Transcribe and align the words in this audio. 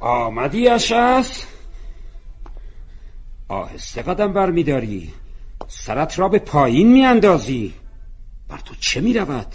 آمدی 0.00 0.68
اشس 0.68 1.42
آهسته 3.48 4.02
قدم 4.02 4.32
برمیداری. 4.32 5.12
سرت 5.68 6.18
را 6.18 6.28
به 6.28 6.38
پایین 6.38 6.92
میاندازی. 6.92 7.74
بر 8.48 8.58
تو 8.58 8.74
چه 8.80 9.00
می‌رود؟ 9.00 9.46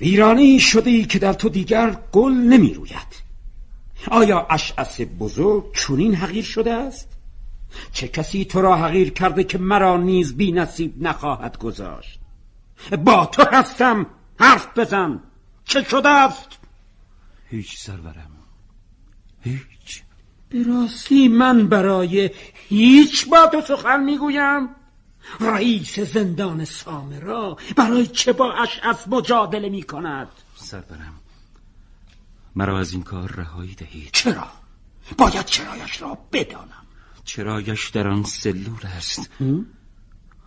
ویرانه 0.00 0.42
ای 0.42 0.60
شده 0.60 0.90
ای 0.90 1.04
که 1.04 1.18
در 1.18 1.32
تو 1.32 1.48
دیگر 1.48 1.96
گل 2.12 2.32
نمی 2.32 2.74
روید 2.74 3.22
آیا 4.10 4.46
اشعس 4.50 5.00
بزرگ 5.00 5.72
چونین 5.72 6.14
حقیر 6.14 6.44
شده 6.44 6.72
است؟ 6.72 7.08
چه 7.92 8.08
کسی 8.08 8.44
تو 8.44 8.60
را 8.60 8.76
حقیر 8.76 9.10
کرده 9.10 9.44
که 9.44 9.58
مرا 9.58 9.96
نیز 9.96 10.36
بی 10.36 10.52
نصیب 10.52 11.02
نخواهد 11.02 11.58
گذاشت؟ 11.58 12.20
با 13.04 13.26
تو 13.26 13.44
هستم 13.52 14.06
حرف 14.38 14.78
بزن. 14.78 15.20
چه 15.64 15.82
شده 15.82 16.08
است؟ 16.08 16.48
هیچ 17.50 17.78
سرورم. 17.78 18.30
هیچ 19.40 19.71
به 20.52 20.62
راستی 20.62 21.28
من 21.28 21.68
برای 21.68 22.30
هیچ 22.68 23.28
با 23.28 23.48
تو 23.52 23.60
سخن 23.60 24.04
می‌گویم. 24.04 24.68
رئیس 25.40 25.98
زندان 25.98 26.64
سامرا 26.64 27.56
برای 27.76 28.06
چه 28.06 28.32
با 28.32 28.52
اشعف 28.52 29.08
مجادله 29.08 29.68
می 29.68 29.82
کند 29.82 30.28
سرورم 30.54 31.20
مرا 32.56 32.78
از 32.78 32.92
این 32.92 33.02
کار 33.02 33.32
رهایی 33.32 33.74
دهید. 33.74 34.10
چرا؟ 34.12 34.46
باید 35.18 35.44
چرایش 35.44 36.02
را 36.02 36.18
بدانم. 36.32 36.86
چرایش 37.24 37.88
در 37.88 38.08
آن 38.08 38.24
سلول 38.24 38.84
است. 38.84 39.30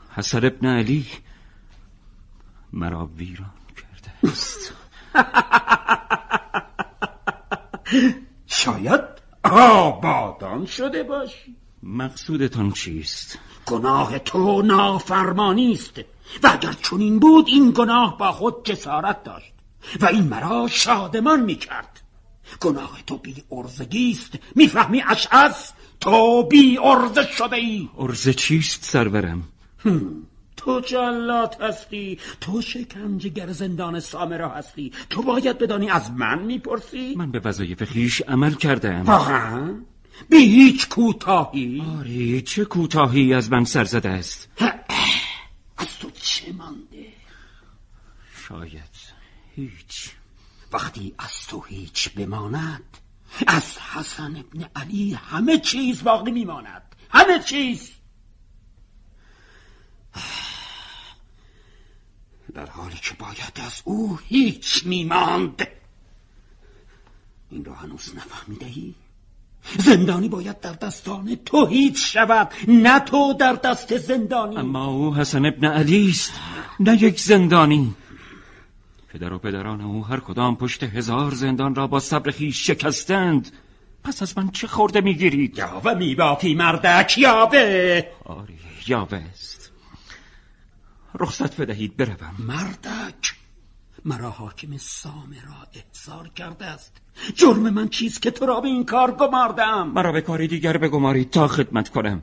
حسن 0.09 0.45
ابن 0.45 0.67
علی 0.67 1.05
مرا 2.73 3.05
ویران 3.05 3.53
کرده 3.75 4.31
است. 4.31 4.73
شاید 8.47 9.14
آبادان 9.51 10.65
شده 10.65 11.03
باشی 11.03 11.55
مقصودتان 11.83 12.71
چیست؟ 12.71 13.39
گناه 13.65 14.19
تو 14.19 14.61
نافرمانی 14.61 15.71
است. 15.71 15.99
و 16.43 16.49
اگر 16.53 16.73
چنین 16.73 17.19
بود 17.19 17.45
این 17.47 17.71
گناه 17.71 18.17
با 18.17 18.31
خود 18.31 18.65
جسارت 18.65 19.23
داشت. 19.23 19.53
و 20.01 20.05
این 20.05 20.23
مرا 20.23 20.67
شادمان 20.67 21.43
می‌کرد. 21.43 22.01
گناه 22.61 22.99
تو 23.07 23.17
بی 23.17 23.43
ارزگی 23.51 24.11
است. 24.11 24.33
می‌فهمی 24.55 25.03
اشعث؟ 25.07 25.71
تو 25.99 26.43
بی 26.43 26.77
ارزه 26.77 27.23
شده 27.23 27.55
ای 27.55 27.89
ارزه 27.97 28.33
چیست 28.33 28.83
سرورم؟ 28.83 29.43
تو 30.65 30.79
جلات 30.79 31.61
هستی 31.61 32.19
تو 32.41 32.61
شکنجهگر 32.61 33.51
زندان 33.51 33.99
سامرا 33.99 34.49
هستی. 34.49 34.91
تو 35.09 35.21
باید 35.21 35.57
بدانی 35.57 35.89
از 35.89 36.11
من 36.11 36.39
می‌پرسی؟ 36.39 37.15
من 37.15 37.31
به 37.31 37.39
وظایف 37.39 37.83
خیش 37.83 38.21
عمل 38.21 38.53
کردم. 38.53 39.01
واقعا 39.01 39.81
بی 40.29 40.37
هیچ 40.37 40.89
کوتاهی. 40.89 41.83
آری 41.99 42.41
چه 42.41 42.65
کوتاهی 42.65 43.33
از 43.33 43.51
من 43.51 43.65
سر 43.65 43.83
زده 43.83 44.09
است 44.09 44.49
از 45.77 45.99
تو 45.99 46.09
چه 46.09 46.53
مانده؟ 46.53 47.07
شاید 48.47 48.95
هیچ. 49.55 50.11
وقتی 50.73 51.15
از 51.19 51.47
تو 51.47 51.61
هیچ 51.61 52.09
بماند 52.09 52.97
از 53.47 53.77
حسن 53.77 54.35
ابن 54.37 54.65
علی 54.75 55.13
همه 55.13 55.57
چیز 55.59 56.03
باقی 56.03 56.31
میماند. 56.31 56.95
همه 57.09 57.39
چیز. 57.39 57.91
در 62.53 62.69
حالی 62.69 62.95
که 62.95 63.13
باید 63.19 63.61
از 63.65 63.81
او 63.85 64.19
هیچ 64.27 64.85
میماند. 64.85 65.67
این 67.51 67.65
را 67.65 67.73
هنوز 67.73 68.15
نفهمیده 68.15 68.65
ای؟ 68.65 68.93
زندانی 69.79 70.29
باید 70.29 70.59
در 70.59 70.73
دستان 70.73 71.35
تو 71.45 71.65
هیچ 71.65 72.13
شود 72.13 72.51
نه 72.67 72.99
تو 72.99 73.33
در 73.33 73.53
دست 73.53 73.97
زندانی. 73.97 74.57
اما 74.57 74.85
او 74.85 75.15
حسن 75.15 75.45
ابن 75.45 75.65
علی 75.65 76.09
است 76.09 76.33
نه 76.79 77.03
یک 77.03 77.19
زندانی. 77.19 77.93
پدر 79.13 79.33
و 79.33 79.39
پدران 79.39 79.81
او 79.81 80.05
هر 80.05 80.19
کدام 80.19 80.55
پشت 80.55 80.83
هزار 80.83 81.33
زندان 81.33 81.75
را 81.75 81.87
با 81.87 81.99
صبر 81.99 82.31
خیش 82.31 82.67
شکستند. 82.67 83.51
پس 84.03 84.21
از 84.21 84.37
من 84.37 84.51
چه 84.51 84.67
خورده 84.67 85.01
می‌گیرید؟ 85.01 85.57
یاوه 85.57 85.93
میبافی 85.93 86.55
مردک 86.55 87.17
یاوه. 87.17 88.01
آری 88.25 88.59
یاوه 88.87 89.23
است. 89.33 89.64
رخصت 91.19 91.61
بدهید 91.61 91.97
بروم. 91.97 92.35
مردک 92.39 93.35
مرا 94.05 94.29
حاکم 94.29 94.77
سامه 94.77 95.41
را 95.45 95.67
احضار 95.73 96.27
کرده 96.27 96.65
است. 96.65 97.01
جرم 97.35 97.69
من 97.69 97.89
چیست 97.89 98.21
که 98.21 98.31
تو 98.31 98.45
را 98.45 98.61
به 98.61 98.67
این 98.67 98.85
کار 98.85 99.11
گماردم؟ 99.11 99.87
مرا 99.87 100.11
به 100.11 100.21
کاری 100.21 100.47
دیگر 100.47 100.77
بگمارید 100.77 101.29
تا 101.29 101.47
خدمت 101.47 101.89
کنم. 101.89 102.21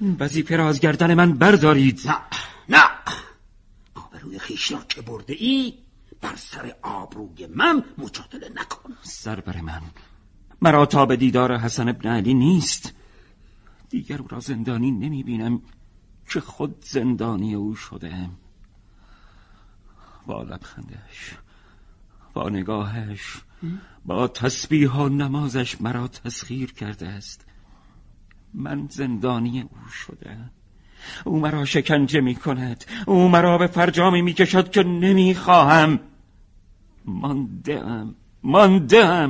این 0.00 0.16
وظیفه 0.20 0.56
را 0.56 0.68
از 0.68 0.80
گردن 0.80 1.14
من 1.14 1.32
بردارید. 1.32 2.00
نه 2.06 2.16
نه. 2.68 2.84
آبروی 3.94 4.38
خیش 4.38 4.72
را 4.72 4.78
که 4.88 5.02
برده 5.02 5.34
ای 5.38 5.74
بر 6.20 6.36
سر 6.36 6.74
آبروی 6.82 7.46
من 7.46 7.84
مجادله 7.98 8.48
نکن. 8.48 8.94
سر 9.02 9.40
بر 9.40 9.60
من. 9.60 9.82
مرا 10.62 10.86
تا 10.86 11.06
به 11.06 11.16
دیدار 11.16 11.56
حسن 11.58 11.88
ابن 11.88 12.08
علی 12.08 12.34
نیست. 12.34 12.92
دیگر 13.90 14.18
او 14.18 14.28
را 14.28 14.40
زندانی 14.40 14.90
نمی 14.90 15.22
بینم 15.22 15.62
که 16.28 16.40
خود 16.40 16.84
زندانی 16.84 17.54
او 17.54 17.74
شده. 17.74 18.28
با 20.26 20.42
لبخندش 20.42 21.34
با 22.34 22.48
نگاهش 22.48 23.40
با 24.04 24.28
تسبیح 24.28 24.90
و 24.92 25.08
نمازش 25.08 25.80
مرا 25.80 26.08
تسخیر 26.08 26.72
کرده 26.72 27.08
است. 27.08 27.46
من 28.54 28.86
زندانی 28.90 29.60
او 29.60 29.88
شده. 29.88 30.38
او 31.24 31.40
مرا 31.40 31.64
شکنجه 31.64 32.20
می 32.20 32.34
کند 32.34 32.84
او 33.06 33.28
مرا 33.28 33.58
به 33.58 33.66
فرجامی 33.66 34.22
می 34.22 34.32
کشد 34.32 34.70
که 34.70 34.82
نمی 34.82 35.34
خواهم 35.34 36.00
مانده 37.04 37.86
ام 37.86 38.14
مانده 38.42 39.26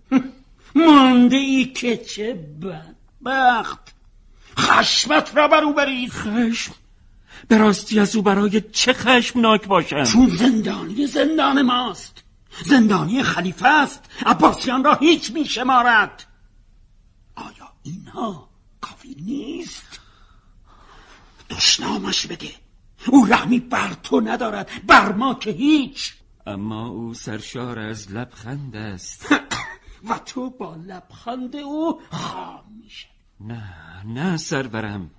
مانده 0.86 1.36
ای 1.36 1.64
که 1.64 1.96
چه 1.96 2.34
بدبخت. 2.34 3.97
خشمت 4.58 5.36
را 5.36 5.48
بر 5.48 5.64
او 5.64 5.74
برید. 5.74 6.12
خشم؟ 6.12 6.72
به 7.48 7.58
راستی 7.58 8.00
از 8.00 8.16
او 8.16 8.22
برای 8.22 8.60
چه 8.60 8.92
خشمناک 8.92 9.66
باشم؟ 9.66 10.04
چون 10.04 10.28
زندانی 10.28 11.06
زندان 11.06 11.62
ماست. 11.62 12.24
زندانی 12.64 13.22
خلیفه 13.22 13.68
است. 13.68 14.04
عباسیان 14.26 14.84
را 14.84 14.94
هیچ 14.94 15.30
می 15.30 15.44
شمارد 15.44 16.24
آیا 17.34 17.72
اینها 17.82 18.48
کافی 18.80 19.16
نیست؟ 19.20 20.00
دشنامش 21.50 22.26
بده. 22.26 22.50
او 23.06 23.26
رحمی 23.26 23.60
بر 23.60 23.92
تو 24.02 24.20
ندارد. 24.20 24.70
بر 24.86 25.12
ما 25.12 25.34
که 25.34 25.50
هیچ. 25.50 26.14
اما 26.46 26.88
او 26.88 27.14
سرشار 27.14 27.78
از 27.78 28.12
لبخند 28.12 28.76
است. 28.76 29.26
و 30.08 30.18
تو 30.18 30.50
با 30.50 30.74
لبخند 30.74 31.56
او 31.56 32.00
خام 32.10 32.64
نه 33.40 34.02
نه 34.04 34.36
سرورم. 34.36 35.10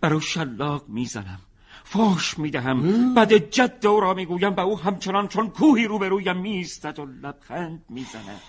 برو 0.00 0.20
شلاق 0.20 0.88
می‌زنم. 0.88 1.40
فاش 1.84 2.38
می‌دهم. 2.38 3.14
بعد 3.14 3.50
جد 3.50 3.86
او 3.86 4.00
را 4.00 4.14
می‌گویم 4.14 4.54
و 4.54 4.60
او 4.60 4.80
همچنان 4.80 5.28
چون 5.28 5.50
کوهی 5.50 5.84
روبرویم 5.84 6.36
میستد 6.36 6.98
و 6.98 7.06
لبخند 7.06 7.84
می‌زند. 7.88 8.40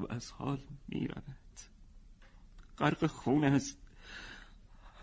و 0.00 0.12
از 0.12 0.30
حال 0.30 0.60
می‌رود. 0.88 1.24
غرق 2.78 3.06
خون 3.06 3.44
است. 3.44 3.78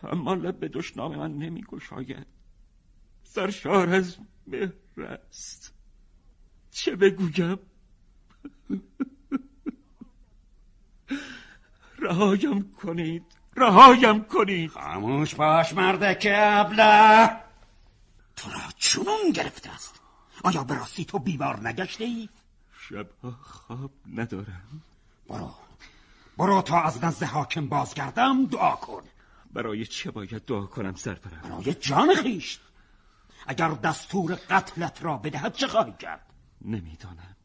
اما 0.04 0.34
لب 0.34 0.60
به 0.60 0.68
دشنام 0.68 1.16
من 1.16 1.38
نمیگشاید. 1.38 2.28
سرشار 3.24 3.90
از 3.90 4.18
مهر 4.48 4.72
است. 4.98 5.74
چه 6.72 6.96
بگویم؟ 6.96 7.60
رهایم 12.00 12.72
کنید. 12.72 13.24
رهایم 13.56 14.24
کنید. 14.24 14.72
خاموش 14.72 15.36
باش 15.36 15.74
مردک 15.74 16.28
ابله 16.32 17.30
تو 18.36 18.52
را 18.52 18.60
چونون 18.78 19.32
گرفته 19.34 19.70
است. 19.70 20.02
آیا 20.44 20.64
به 20.64 20.76
راستی 20.76 21.06
تو 21.06 21.20
بیمار 21.20 21.68
نگشته 21.68 22.04
ای؟ 22.04 22.30
شبها 22.90 23.32
خواب 23.42 23.92
ندارم. 24.14 24.82
برو. 25.30 25.56
برو 26.38 26.62
تا 26.62 26.82
از 26.82 27.04
نزد 27.04 27.24
حاکم 27.24 27.68
بازگردم 27.68 28.46
دعا 28.46 28.76
کن. 28.76 29.04
برای 29.54 29.86
چه 29.86 30.12
باید 30.12 30.46
دعا 30.46 30.66
کنم 30.66 30.96
سرورم 30.96 31.42
برای 31.44 31.74
جان 31.74 32.16
خیشت 32.16 32.62
اگر 33.48 33.70
دستور 33.70 34.36
قتلت 34.50 35.04
را 35.04 35.18
بدهد 35.18 35.54
چه 35.54 35.68
خواهی 35.68 35.94
کرد؟ 36.00 36.34
نمی‌دانم. 36.62 37.36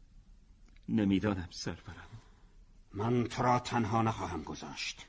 نمی‌دانم 0.89 1.47
سرورم 1.51 2.12
من 2.93 3.23
تو 3.23 3.43
را 3.43 3.59
تنها 3.59 4.01
نخواهم 4.01 4.43
گذاشت. 4.43 5.05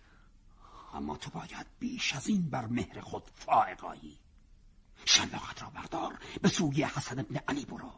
اما 0.95 1.17
تو 1.17 1.31
باید 1.31 1.67
بیش 1.79 2.15
از 2.15 2.27
این 2.27 2.51
بر 2.51 2.67
مهر 2.67 3.01
خود 3.01 3.31
فائقایی 3.35 4.19
شلاقت 5.05 5.63
را 5.63 5.71
بردار 5.71 6.19
به 6.43 6.49
سوی 6.49 6.83
حسن 6.83 7.19
ابن 7.19 7.37
علی 7.49 7.65
برو. 7.65 7.93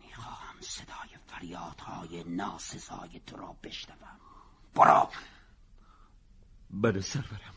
می‌خواهم 0.00 0.60
صدای 0.60 1.18
فریادهای 1.26 2.24
ناسزای 2.24 3.20
تو 3.26 3.36
را 3.36 3.56
بشنوم. 3.62 4.20
برو. 4.74 5.10
بله 6.70 7.00
سرورم 7.00 7.54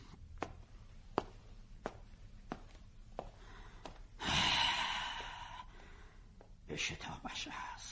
به 6.68 6.76
شتابش 6.76 7.48
است 7.48 7.89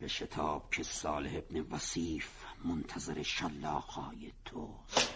به 0.00 0.08
شتاب 0.08 0.68
که 0.70 0.82
صالح 0.82 1.30
ابن 1.36 1.60
وصیف 1.70 2.28
منتظر 2.64 3.22
شلاقهای 3.22 4.32
توست. 4.44 5.14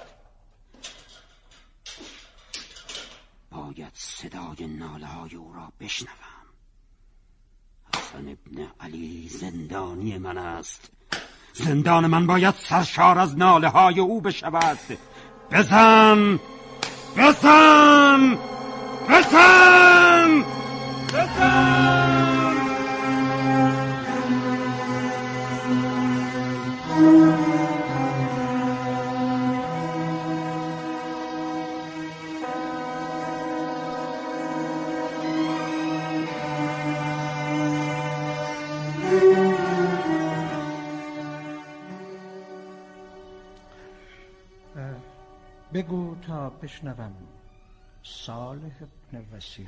باید 3.51 3.93
صدای 3.95 4.67
ناله 4.67 5.07
های 5.07 5.35
او 5.35 5.53
را 5.55 5.73
بشنوم. 5.81 6.15
حسن 7.95 8.29
ابن 8.29 8.71
علی 8.81 9.29
زندانی 9.29 10.19
من 10.19 10.39
است. 10.39 10.91
زندان 11.53 12.07
من 12.07 12.27
باید 12.27 12.55
سرشار 12.55 13.19
از 13.19 13.39
ناله 13.39 13.69
های 13.69 14.01
او 14.01 14.21
بشود. 14.21 14.79
بزن! 15.51 16.41
بزن! 17.17 18.39
بزن! 19.09 20.04
بشنوم. 46.75 47.13
صالح 48.03 48.73
ابن 49.13 49.25
وسیع. 49.37 49.67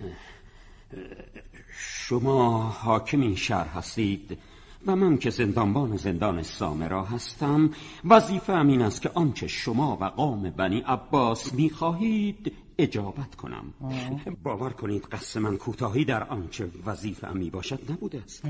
شما 1.78 2.62
حاکم 2.62 3.20
این 3.20 3.36
شهر 3.36 3.68
هستید 3.68 4.38
و 4.86 4.96
من 4.96 5.18
که 5.18 5.30
زندانبان 5.30 5.96
زندان 5.96 6.42
سامرا 6.42 7.04
هستم 7.04 7.70
وظیفه 8.04 8.52
این 8.52 8.82
است 8.82 9.02
که 9.02 9.10
آنچه 9.14 9.46
شما 9.46 9.98
و 10.00 10.04
قوم 10.04 10.50
بنی 10.50 10.80
عباس 10.80 11.54
می‌خواهید 11.54 12.52
اجابت 12.78 13.34
کنم. 13.34 13.74
باور 14.42 14.70
کنید 14.70 15.04
قصد 15.04 15.40
من 15.40 15.56
کوتاهی 15.56 16.04
در 16.04 16.24
آنچه 16.24 16.70
وظیفه 16.86 17.32
می 17.32 17.50
باشد 17.50 17.92
نبوده 17.92 18.22
است. 18.24 18.44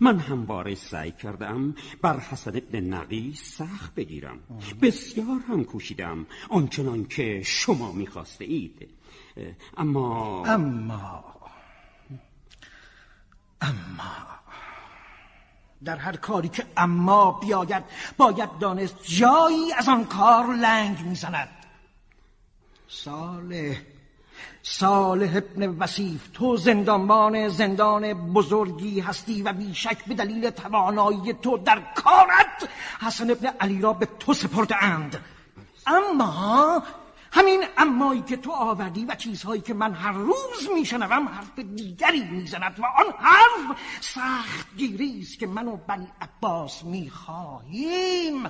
من 0.00 0.18
همواره 0.18 0.74
سعی 0.74 1.10
کردم 1.10 1.74
بر 2.02 2.18
حسن 2.18 2.56
ابن 2.56 2.80
نقی 2.80 3.34
سخت 3.34 3.94
بگیرم. 3.94 4.38
بسیار 4.82 5.40
هم 5.48 5.64
کوشیدم 5.64 6.26
آنچنان 6.48 7.04
که 7.04 7.42
شما 7.44 7.92
می‌خواسته 7.92 8.44
اید 8.44 8.88
اما 9.76 10.42
اما 10.46 11.24
اما 13.60 14.24
در 15.84 15.96
هر 15.96 16.16
کاری 16.16 16.48
که 16.48 16.64
اما 16.76 17.32
بیاید 17.32 17.84
باید 18.16 18.58
دانست 18.58 18.96
جایی 19.02 19.72
از 19.72 19.88
آن 19.88 20.04
کار 20.04 20.54
لنگ 20.54 21.00
می‌زند. 21.00 21.63
صالح 22.94 23.76
صالح 24.62 25.36
ابن 25.36 25.68
وسیف 25.68 26.28
تو 26.34 26.56
زندانبان 26.56 27.48
زندان 27.48 28.14
بزرگی 28.14 29.00
هستی 29.00 29.42
و 29.42 29.52
بیشک 29.52 30.04
به 30.04 30.14
دلیل 30.14 30.50
توانایی 30.50 31.32
تو 31.32 31.58
در 31.58 31.82
کارت 31.94 32.68
حسن 33.00 33.30
ابن 33.30 33.46
علی 33.60 33.80
را 33.80 33.92
به 33.92 34.08
تو 34.18 34.34
سپرده 34.34 34.84
اند 34.84 35.24
اما 35.86 36.82
همین 37.32 37.64
امایی 37.78 38.22
که 38.22 38.36
تو 38.36 38.52
آوردی 38.52 39.04
و 39.04 39.14
چیزهایی 39.14 39.60
که 39.60 39.74
من 39.74 39.94
هر 39.94 40.12
روز 40.12 40.68
میشنوم 40.74 41.28
حرف 41.28 41.58
دیگری 41.58 42.24
می‌زند 42.24 42.80
و 42.80 42.84
آن 42.84 43.12
حرف 43.18 43.78
سخت 44.00 44.68
است 45.22 45.38
که 45.38 45.46
من 45.46 45.68
و 45.68 45.76
بنی 45.76 46.08
عباس 46.20 46.84
می‌خواهیم. 46.84 48.46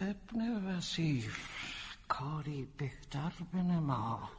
ابن 0.00 0.64
وسیف. 0.66 1.36
کاری 2.08 2.68
بهتر 2.76 3.32
بنما 3.52 4.30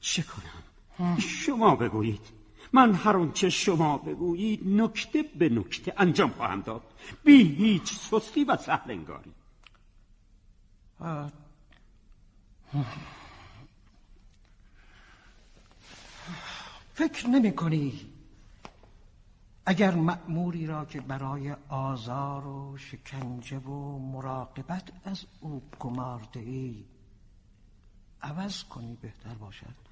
چه 0.00 0.22
کنم؟ 0.22 1.18
شما 1.18 1.76
بگویید. 1.76 2.20
من 2.72 2.94
هر 2.94 3.16
آنچه 3.16 3.50
شما 3.50 3.98
بگویید 3.98 4.60
نکته 4.68 5.22
به 5.22 5.48
نکته 5.48 5.94
انجام 5.96 6.30
خواهم 6.30 6.60
داد. 6.60 6.82
بی 7.24 7.42
هیچ 7.42 7.98
سستی 7.98 8.44
و 8.44 8.56
سهلنگاری 8.56 9.32
فکر 16.94 17.26
نمی 17.26 17.52
کنی 17.56 18.00
اگر 19.66 19.94
مأموری 19.94 20.66
را 20.66 20.84
که 20.84 21.00
برای 21.00 21.56
آزار 21.68 22.46
و 22.46 22.78
شکنجه 22.78 23.58
و 23.58 23.98
مراقبت 23.98 24.92
از 25.04 25.24
او 25.40 25.62
گمارده 25.80 26.40
ای 26.40 26.84
عوض 28.22 28.64
کنی 28.64 28.98
بهتر 29.02 29.34
باشد. 29.40 29.90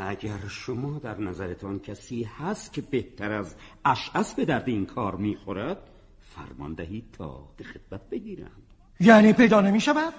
اگر 0.00 0.48
شما 0.48 0.98
در 0.98 1.20
نظرتان 1.20 1.78
کسی 1.78 2.24
هست 2.24 2.72
که 2.72 2.80
بهتر 2.80 3.32
از 3.32 3.54
اشعص 3.84 4.34
به 4.34 4.44
درد 4.44 4.68
این 4.68 4.86
کار 4.86 5.16
می‌خورد 5.16 5.90
فرمان 6.34 6.74
دهید 6.74 7.04
تا 7.12 7.48
به 7.56 7.64
خدمت 7.64 8.10
بگیرم. 8.10 8.62
یعنی 9.00 9.32
پیدا 9.32 9.60
نمی 9.60 9.80
شود؟ 9.80 10.14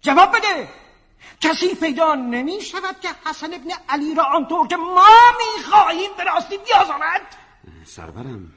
جواب 0.00 0.28
بده! 0.28 0.68
کسی 1.40 1.74
پیدا 1.74 2.14
نمی 2.14 2.60
شود 2.60 3.00
که 3.00 3.08
حسن 3.26 3.54
ابن 3.54 3.70
علی 3.88 4.14
را 4.14 4.24
آنطور 4.24 4.66
که 4.66 4.76
ما 4.76 5.06
می‌خواهیم 5.56 6.10
به 6.16 6.24
راستی 6.24 6.58
بیازارد 6.58 7.36
سرورم 7.84 8.52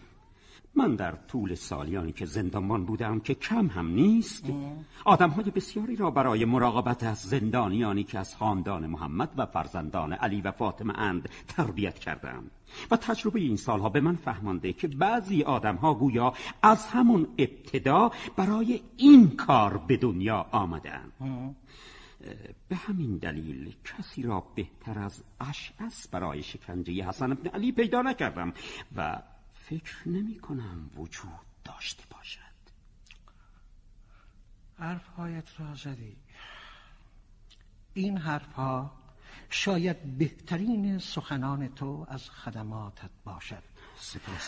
من 0.77 0.95
در 0.95 1.11
طول 1.11 1.55
سالیانی 1.55 2.11
که 2.11 2.25
زندانبان 2.25 2.85
بودم 2.85 3.19
که 3.19 3.33
کم 3.33 3.67
هم 3.67 3.87
نیست 3.87 4.45
آدم 5.05 5.29
های 5.29 5.51
بسیاری 5.51 5.95
را 5.95 6.11
برای 6.11 6.45
مراقبت 6.45 7.03
از 7.03 7.17
زندانیانی 7.17 8.03
که 8.03 8.19
از 8.19 8.35
خاندان 8.35 8.87
محمد 8.87 9.29
و 9.37 9.45
فرزندان 9.45 10.13
علی 10.13 10.41
و 10.41 10.51
فاطمه 10.51 10.99
اند 10.99 11.29
تربیت 11.47 11.99
کردم. 11.99 12.43
و 12.91 12.97
تجربه 12.97 13.39
این 13.39 13.55
سالها 13.55 13.89
به 13.89 14.01
من 14.01 14.15
فهمانده 14.15 14.73
که 14.73 14.87
بعضی 14.87 15.43
آدم 15.43 15.75
ها 15.75 15.93
گویا 15.93 16.33
از 16.61 16.85
همون 16.85 17.27
ابتدا 17.37 18.11
برای 18.35 18.81
این 18.97 19.29
کار 19.29 19.77
به 19.77 19.97
دنیا 19.97 20.45
آمدن 20.51 21.11
به 22.69 22.75
همین 22.75 23.17
دلیل 23.17 23.75
کسی 23.85 24.21
را 24.21 24.43
بهتر 24.55 24.99
از 24.99 25.23
اشعس 25.39 26.07
برای 26.07 26.43
شکنجه 26.43 27.03
حسن 27.03 27.31
ابن 27.31 27.49
علی 27.49 27.71
پیدا 27.71 28.01
نکردم 28.01 28.53
و 28.95 29.21
فکر 29.69 30.09
نمی 30.09 30.39
کنم 30.39 30.89
وجود 30.95 31.45
داشته 31.63 32.03
باشد. 32.09 32.41
حرفهایت 34.79 35.59
را 35.59 35.75
زدی. 35.75 36.17
این 37.93 38.17
حرفها 38.17 38.91
شاید 39.49 40.17
بهترین 40.17 40.99
سخنان 40.99 41.67
تو 41.67 42.05
از 42.09 42.29
خدماتت 42.29 43.09
باشد. 43.23 43.63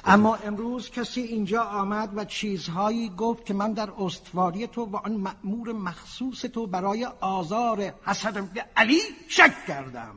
اما 0.05 0.35
امروز 0.35 0.89
کسی 0.89 1.21
اینجا 1.21 1.63
آمد 1.63 2.17
و 2.17 2.25
چیزهایی 2.25 3.09
گفت 3.09 3.45
که 3.45 3.53
من 3.53 3.73
در 3.73 3.91
استواری 3.97 4.67
تو 4.67 4.85
و 4.85 4.95
آن 4.95 5.15
مأمور 5.15 5.73
مخصوص 5.73 6.41
تو 6.41 6.67
برای 6.67 7.05
آزار 7.05 7.93
بن 8.33 8.49
علی 8.77 8.99
شک 9.27 9.65
کردم. 9.67 10.15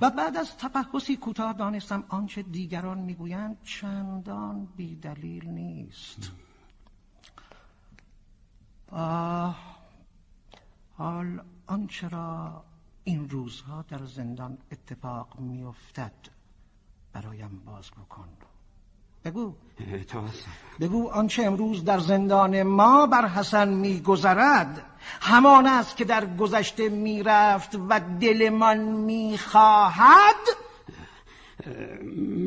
و 0.00 0.10
بعد 0.10 0.36
از 0.36 0.56
تفحصی 0.56 1.16
کوتاه 1.16 1.52
دانستم 1.52 2.04
آنچه 2.08 2.42
دیگران 2.42 2.98
می‌گویند 2.98 3.56
چندان 3.64 4.68
بیدلیل 4.76 5.48
نیست. 5.48 6.30
حال 10.98 11.42
آنچه 11.66 12.08
را 12.08 12.64
این 13.04 13.28
روزها 13.28 13.84
در 13.88 14.04
زندان 14.04 14.58
اتفاق 14.72 15.40
میافتد. 15.40 16.35
برایم 17.16 17.62
باز 17.66 17.90
بکن. 17.90 18.28
بگو. 19.24 19.54
بگو 20.80 21.08
آنچه 21.08 21.42
امروز 21.42 21.84
در 21.84 21.98
زندان 21.98 22.62
ما 22.62 23.06
بر 23.06 23.28
حسن 23.28 23.68
میگذرد 23.68 24.82
همان 25.20 25.66
است 25.66 25.96
که 25.96 26.04
در 26.04 26.36
گذشته 26.36 26.88
می‌رفت 26.88 27.74
و 27.88 28.00
دلمان 28.20 28.78
می‌خواهد. 28.78 30.36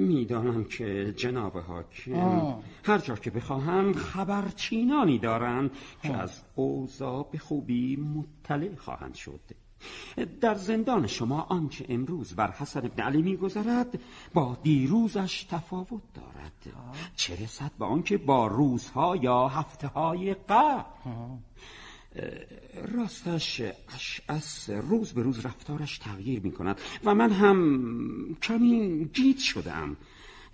می‌دانم 0.08 0.64
که 0.64 1.14
جناب 1.18 1.58
حاکم 1.58 2.56
هر 2.84 2.98
جا 2.98 3.16
که 3.16 3.32
بخواهم 3.32 3.94
خبرچینانی 3.94 5.20
دارند 5.20 5.72
که 6.04 6.14
از 6.14 6.42
اوضاع 6.56 7.30
به 7.32 7.38
خوبی 7.38 7.96
مطلع 7.96 8.76
خواهند 8.76 9.16
شد. 9.16 9.42
در 10.42 10.56
زندان 10.56 11.08
شما 11.08 11.42
آنچه 11.42 11.86
امروز 11.90 12.36
بر 12.36 12.52
حسن 12.52 12.86
ابن 12.86 13.04
علی 13.04 13.22
میگذرد 13.22 14.00
با 14.34 14.58
دیروزش 14.64 15.44
تفاوت 15.44 16.02
دارد. 16.14 16.76
چه 17.16 17.44
رسد 17.44 17.72
به 17.80 17.86
آنکه 17.86 18.18
با 18.18 18.48
روزها 18.48 19.16
یا 19.16 19.48
هفته 19.48 19.88
های 19.88 20.34
قبل 20.34 20.84
راستش 22.94 23.62
از 24.28 24.70
روز 24.70 25.14
به 25.14 25.22
روز 25.22 25.46
رفتارش 25.46 25.98
تغییر 25.98 26.40
می 26.40 26.52
کند 26.52 26.82
و 27.04 27.16
من 27.16 27.32
هم 27.32 28.38
کمی 28.42 29.06
گیت 29.14 29.40
شدم 29.40 29.98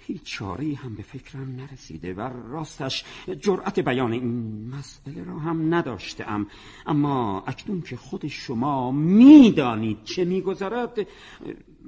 هیچ 0.07 0.23
چاره 0.23 0.75
هم 0.75 0.95
به 0.95 1.03
فکرم 1.03 1.55
نرسیده 1.55 2.13
و 2.13 2.21
راستش 2.21 3.03
جرأت 3.39 3.79
بیان 3.79 4.11
این 4.11 4.67
مسئله 4.67 5.23
را 5.23 5.39
هم 5.39 5.73
نداشتم 5.73 6.47
اما 6.85 7.43
اکنون 7.47 7.81
که 7.81 7.95
خود 7.95 8.27
شما 8.27 8.91
می‌دانید 8.91 10.03
چه 10.03 10.25
میگذرد 10.25 11.07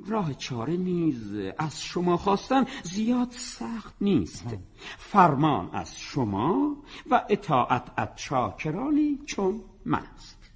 راه 0.08 0.34
چاره 0.34 0.78
نیز 0.78 1.34
از 1.58 1.84
شما 1.84 2.18
خواستن 2.18 2.66
زیاد 2.84 3.32
سخت 3.32 3.96
نیست. 4.02 4.58
فرمان 4.98 5.70
از 5.74 6.00
شما 6.00 6.78
و 7.12 7.26
اطاعت 7.30 7.92
از 7.98 8.08
چاکرانی 8.16 9.20
چون 9.26 9.62
من 9.86 10.04
است. 10.16 10.52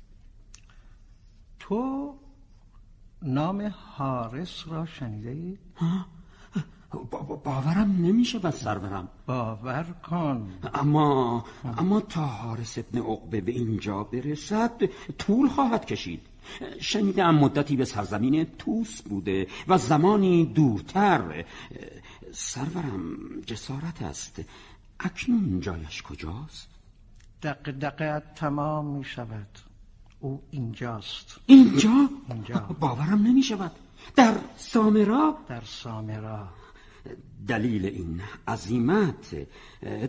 تو 1.59 2.13
نام 3.21 3.73
حارس 3.95 4.67
را 4.67 4.85
شنیده 4.85 5.29
ای؟ 5.29 5.57
باورم 7.51 7.91
نمیشه 7.91 8.39
بس 8.39 8.63
سرورم 8.63 9.07
باور 9.25 9.83
کن. 9.83 10.47
اما 10.73 11.45
اما 11.77 11.99
تا 11.99 12.25
حارس 12.25 12.77
ابن 12.77 12.99
عقبه 12.99 13.41
به 13.41 13.51
اینجا 13.51 14.03
برسد 14.03 14.81
طول 15.17 15.49
خواهد 15.49 15.85
کشید. 15.85 16.21
شنیدم 16.79 17.35
مدتی 17.35 17.75
به 17.75 17.85
سرزمین 17.85 18.45
توس 18.45 19.01
بوده 19.01 19.47
و 19.67 19.77
زمانی 19.77 20.45
دورتر. 20.45 21.45
سرورم 22.31 23.17
جسارت 23.45 24.01
است. 24.01 24.41
اکنون 24.99 25.59
جایش 25.59 26.01
کجاست؟ 26.01 26.69
دق 27.43 27.71
دقیقت 27.71 28.35
تمام 28.35 28.85
می 28.85 29.03
شود. 29.03 29.59
او 30.19 30.43
اینجاست. 30.51 31.39
اینجا؟ 31.45 32.09
اینجا. 32.29 32.59
باورم 32.79 33.23
نمی 33.23 33.43
شود. 33.43 33.71
در 34.15 34.35
سامرا؟ 34.57 35.37
در 35.49 35.61
سامرا. 35.65 36.60
دلیل 37.47 37.85
این 37.85 38.21
عظیمت 38.47 39.35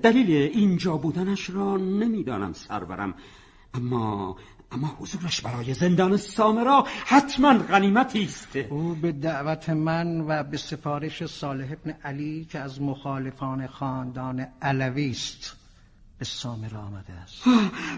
دلیل 0.02 0.30
اینجا 0.30 0.96
بودنش 0.96 1.50
را 1.50 1.76
نمی‌دانم 1.76 2.52
سرورم. 2.52 3.14
اما 3.74 4.36
اما 4.72 4.96
حضورش 5.00 5.40
برای 5.40 5.74
زندان 5.74 6.16
سامرا 6.16 6.86
حتما 7.06 7.58
غنیمتی 7.58 8.24
است. 8.24 8.56
او 8.56 8.94
به 8.94 9.12
دعوت 9.12 9.70
من 9.70 10.20
و 10.20 10.42
به 10.42 10.56
سفارش 10.56 11.26
صالح 11.26 11.72
ابن 11.72 11.94
علی 12.04 12.44
که 12.44 12.58
از 12.58 12.82
مخالفان 12.82 13.66
خاندان 13.66 14.46
علوی 14.62 15.10
است 15.10 15.56
به 16.18 16.24
سامرا 16.24 16.80
آمده 16.80 17.12
است. 17.12 17.44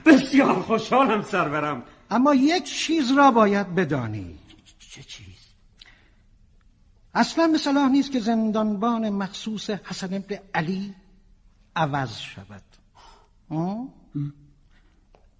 بسیار 0.07 0.63
خوشحالم 0.63 1.23
سرورم. 1.23 1.83
اما 2.11 2.35
یک 2.35 2.65
چیز 2.65 3.13
را 3.13 3.31
باید 3.31 3.75
بدانی. 3.75 4.39
چه 4.79 5.03
چیز 5.03 5.34
اصلا 7.15 7.49
به 7.49 7.59
صلاح 7.59 7.89
نیست 7.89 8.13
که 8.13 8.21
زندانبان 8.21 9.11
مخصوص 9.11 9.71
حسن 9.71 10.15
ابن 10.15 10.39
علی 10.55 10.95
عوض 11.77 12.19
شود. 12.19 12.63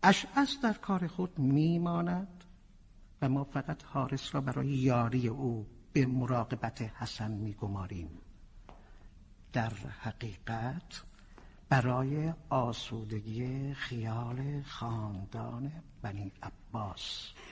اشعث 0.03 0.61
در 0.63 0.73
کار 0.73 1.07
خود 1.07 1.39
میماند 1.39 2.45
و 3.23 3.29
ما 3.29 3.45
فقط 3.45 3.83
حارس 3.85 4.35
را 4.35 4.41
برای 4.41 4.69
یاری 4.69 5.29
او 5.29 5.67
به 5.93 6.07
مراقبت 6.07 6.83
حسن 6.83 7.31
میگماریم. 7.31 8.09
در 9.53 9.73
حقیقت 10.01 11.03
برای 11.69 12.33
آسودگی 12.49 13.75
خیال 13.75 14.63
خاندان 14.63 15.73
بنی 16.03 16.33
عباس 16.43 16.64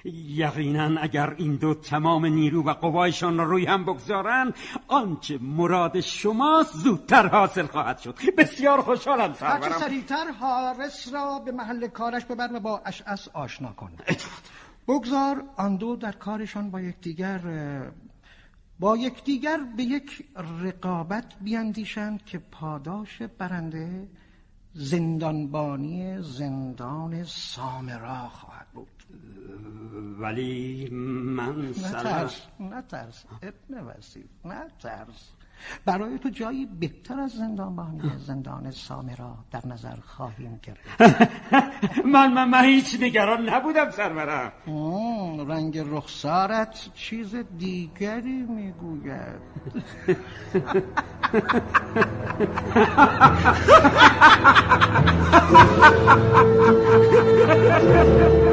یقینا 0.05 1.01
اگر 1.01 1.35
این 1.39 1.57
دو 1.57 1.75
تمام 1.75 2.27
نیرو 2.27 2.63
و 2.63 2.73
قوایشان 2.73 3.39
را 3.39 3.45
روی 3.45 3.67
هم 3.67 3.85
بگذارند 3.85 4.55
آنچه 4.89 5.39
مراد 5.39 6.01
شماست 6.01 6.77
زودتر 6.77 7.27
حاصل 7.27 7.67
خواهد 7.67 7.99
شد. 7.99 8.19
بسیار 8.39 8.81
خوشحالم 8.83 9.35
سرورم. 9.35 9.63
هرچه 9.63 9.79
سریعتر 9.79 10.31
حارس 10.41 11.13
را 11.13 11.39
به 11.39 11.53
محل 11.53 11.87
کارش 11.87 12.25
ببر 12.25 12.53
و 12.53 12.61
با 12.61 12.83
اشعس 12.85 13.29
آشنا 13.29 13.73
کن. 13.73 13.91
بگذار 14.89 15.45
آن 15.57 15.77
دو 15.77 15.97
در 15.97 16.13
کارشان 16.13 16.71
با 16.71 16.81
یکدیگر 16.81 17.41
با 18.81 18.97
یکدیگر 18.97 19.59
به 19.77 19.83
یک 19.83 20.25
رقابت 20.63 21.35
بیاندیشند 21.41 22.25
که 22.25 22.39
پاداش 22.39 23.23
برنده 23.23 24.09
زندانبانی 24.75 26.23
زندان 26.23 27.25
سامرا 27.25 28.29
خواهد 28.29 28.67
بود. 28.75 29.02
ولی 30.19 30.89
من 30.91 31.69
نترس 31.69 32.47
نترس 32.61 33.25
ابن 33.43 33.81
وسیف 33.81 34.27
نترس 34.45 35.33
برای 35.85 36.19
تو 36.19 36.29
جایی 36.29 36.67
بهتر 36.67 37.21
از 37.21 37.31
زندانبانی 37.31 38.13
زندان 38.19 38.71
سامرا 38.71 39.35
در 39.51 39.67
نظر 39.67 39.95
خواهیم 40.07 40.61
گرفت. 40.63 41.03
من 42.15 42.33
من 42.33 42.49
من 42.49 42.65
هیچ 42.65 42.97
نگران 43.01 43.49
نبودم 43.49 43.91
سرورم 43.91 44.53
رنگ 45.49 45.79
رخسارت 45.79 46.89
چیز 46.95 47.35
دیگری 47.59 48.43
می‌گوید. 48.43 49.43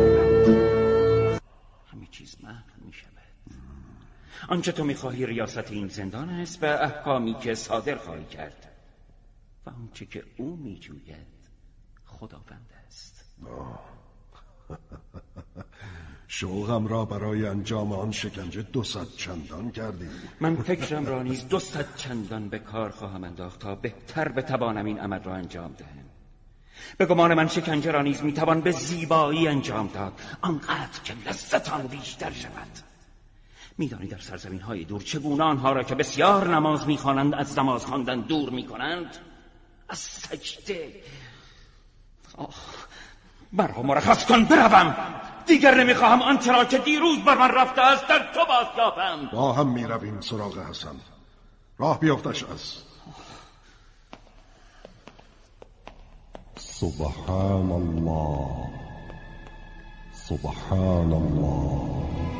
آنچه 4.49 4.71
تو 4.71 4.83
می‌خواهی 4.83 5.25
ریاست 5.25 5.71
این 5.71 5.87
زندان 5.87 6.29
است 6.29 6.63
و 6.63 6.65
احکامی 6.65 7.33
که 7.33 7.55
صادر 7.55 7.95
خواهی 7.95 8.25
کرد. 8.25 8.71
و 9.65 9.69
آنچه 9.69 10.05
که 10.05 10.23
او 10.37 10.55
میجوید 10.55 11.39
خداوند 12.05 12.73
است. 12.87 13.25
شوقم 16.27 16.87
را 16.87 17.05
برای 17.05 17.45
انجام 17.45 17.93
آن 17.93 18.11
شکنجه 18.11 18.61
دو 18.61 18.83
چندان 19.17 19.71
کردی. 19.71 20.09
من 20.39 20.55
فکرم 20.55 21.05
را 21.05 21.23
نیز 21.23 21.47
دو 21.47 21.59
چندان 21.95 22.49
به 22.49 22.59
کار 22.59 22.89
خواهم 22.89 23.23
انداخت 23.23 23.59
تا 23.59 23.75
بهتر 23.75 24.27
بتوانم 24.27 24.85
این 24.85 24.99
عمل 24.99 25.23
را 25.23 25.35
انجام 25.35 25.73
دهم. 25.73 26.09
به 26.97 27.05
گمان 27.05 27.33
من 27.33 27.47
شکنجه 27.47 27.91
را 27.91 28.01
نیز 28.01 28.23
می‌توان 28.23 28.61
به 28.61 28.71
زیبایی 28.71 29.47
انجام 29.47 29.87
داد. 29.87 30.13
آنقدر 30.41 30.99
که 31.03 31.13
لذت 31.13 31.69
آن 31.69 31.87
بیشتر 31.87 32.31
شود. 32.31 32.88
میدانی 33.79 34.07
در 34.07 34.17
سرزمین 34.17 34.61
های 34.61 34.83
دور 34.83 35.01
چگونه 35.01 35.43
آنها 35.43 35.71
را 35.71 35.83
که 35.83 35.95
بسیار 35.95 36.47
نماز 36.55 36.87
می‌خوانند 36.87 37.33
از 37.35 37.59
نماز 37.59 37.85
خواندن 37.85 38.21
دور 38.21 38.49
می‌کنند؟ 38.49 39.17
از 39.89 39.99
سجده. 39.99 41.03
آه 42.37 42.55
مرا 43.53 43.81
مرخص 43.81 44.25
کن 44.25 44.45
بروم. 44.45 44.95
دیگر 45.45 45.83
نمی‌خواهم 45.83 46.21
آنچه 46.21 46.51
را 46.51 46.65
که 46.65 46.77
دیروز 46.77 47.19
بر 47.19 47.37
من 47.37 47.51
رفته 47.51 47.81
است 47.81 48.07
در 48.07 48.19
تو 48.33 48.45
باز 48.45 48.67
یابم 48.77 49.29
با 49.33 49.53
هم 49.53 49.67
می‌رویم 49.67 50.21
سراغ 50.21 50.57
حسن. 50.57 50.95
راه 51.77 51.99
بیافتش 51.99 52.43
از. 52.43 52.73
سبحان 56.55 57.71
الله. 57.71 58.69
سبحان 60.13 61.13
الله. 61.13 62.38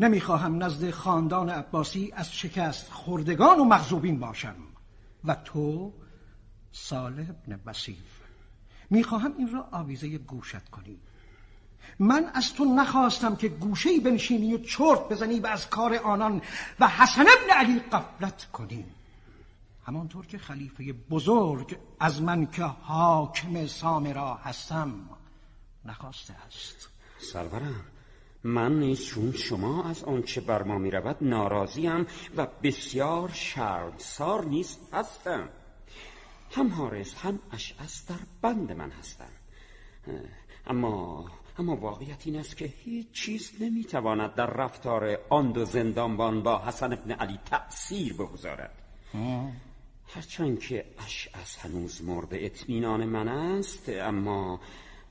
نمی‌خواهم 0.00 0.62
نزد 0.62 0.90
خاندان 0.90 1.50
عباسی 1.50 2.12
از 2.16 2.32
شکست 2.34 2.90
خوردگان 2.90 3.60
و 3.60 3.64
مغزوبین 3.64 4.18
باشم. 4.18 4.56
و 5.24 5.34
تو 5.34 5.92
صالح 6.72 7.30
ابن 7.30 7.60
وسیف 7.66 8.20
می‌خواهم 8.90 9.34
این 9.38 9.52
را 9.52 9.68
آویزه 9.72 10.18
گوشت 10.18 10.68
کنی. 10.68 10.98
من 11.98 12.30
از 12.34 12.54
تو 12.54 12.64
نخواستم 12.64 13.36
که 13.36 13.48
گوشهی 13.48 14.00
بنشینی 14.00 14.54
و 14.54 14.58
چرت 14.58 15.08
بزنی 15.08 15.40
و 15.40 15.46
از 15.46 15.70
کار 15.70 15.94
آنان 15.94 16.42
و 16.80 16.88
حسن 16.88 17.20
ابن 17.20 17.50
علی 17.56 17.80
قفلت 17.80 18.44
کنی. 18.52 18.84
همانطور 19.86 20.26
که 20.26 20.38
خلیفه 20.38 20.92
بزرگ 20.92 21.78
از 22.00 22.22
من 22.22 22.46
که 22.46 22.62
حاکم 22.62 23.66
سامرا 23.66 24.34
هستم 24.34 24.94
نخواسته 25.84 26.34
است. 26.46 26.88
سرورم. 27.32 27.84
من 28.44 28.78
نیز 28.78 29.04
چون 29.04 29.32
شما 29.32 29.84
از 29.84 30.04
آنچه 30.04 30.40
بر 30.40 30.62
ما 30.62 30.78
می 30.78 30.90
رود 30.90 31.16
ناراضیم 31.20 32.06
و 32.36 32.46
بسیار 32.62 33.30
شرمسار 33.32 34.44
نیست 34.44 34.88
هستم. 34.92 35.48
هم 36.50 36.68
حارس 36.68 37.14
هم 37.14 37.38
اشعس 37.52 38.06
در 38.08 38.20
بند 38.42 38.72
من 38.72 38.90
هستم 38.90 39.30
اما 40.66 41.24
اما 41.58 41.76
واقعیت 41.76 42.26
این 42.26 42.36
است 42.36 42.56
که 42.56 42.64
هیچ 42.64 43.12
چیز 43.12 43.52
نمی‌تواند 43.60 44.34
در 44.34 44.46
رفتار 44.46 45.18
آن 45.28 45.52
دو 45.52 45.64
زندانبان 45.64 46.42
با 46.42 46.58
حسن 46.58 46.92
ابن 46.92 47.10
علی 47.10 47.38
تأثیر 47.50 48.12
بگذارد. 48.12 48.72
هرچند 50.06 50.58
که 50.58 50.84
اشعس 50.98 51.58
هنوز 51.58 52.04
مورد 52.04 52.28
اطمینان 52.30 53.04
من 53.04 53.28
است 53.28 53.88
اما 53.88 54.60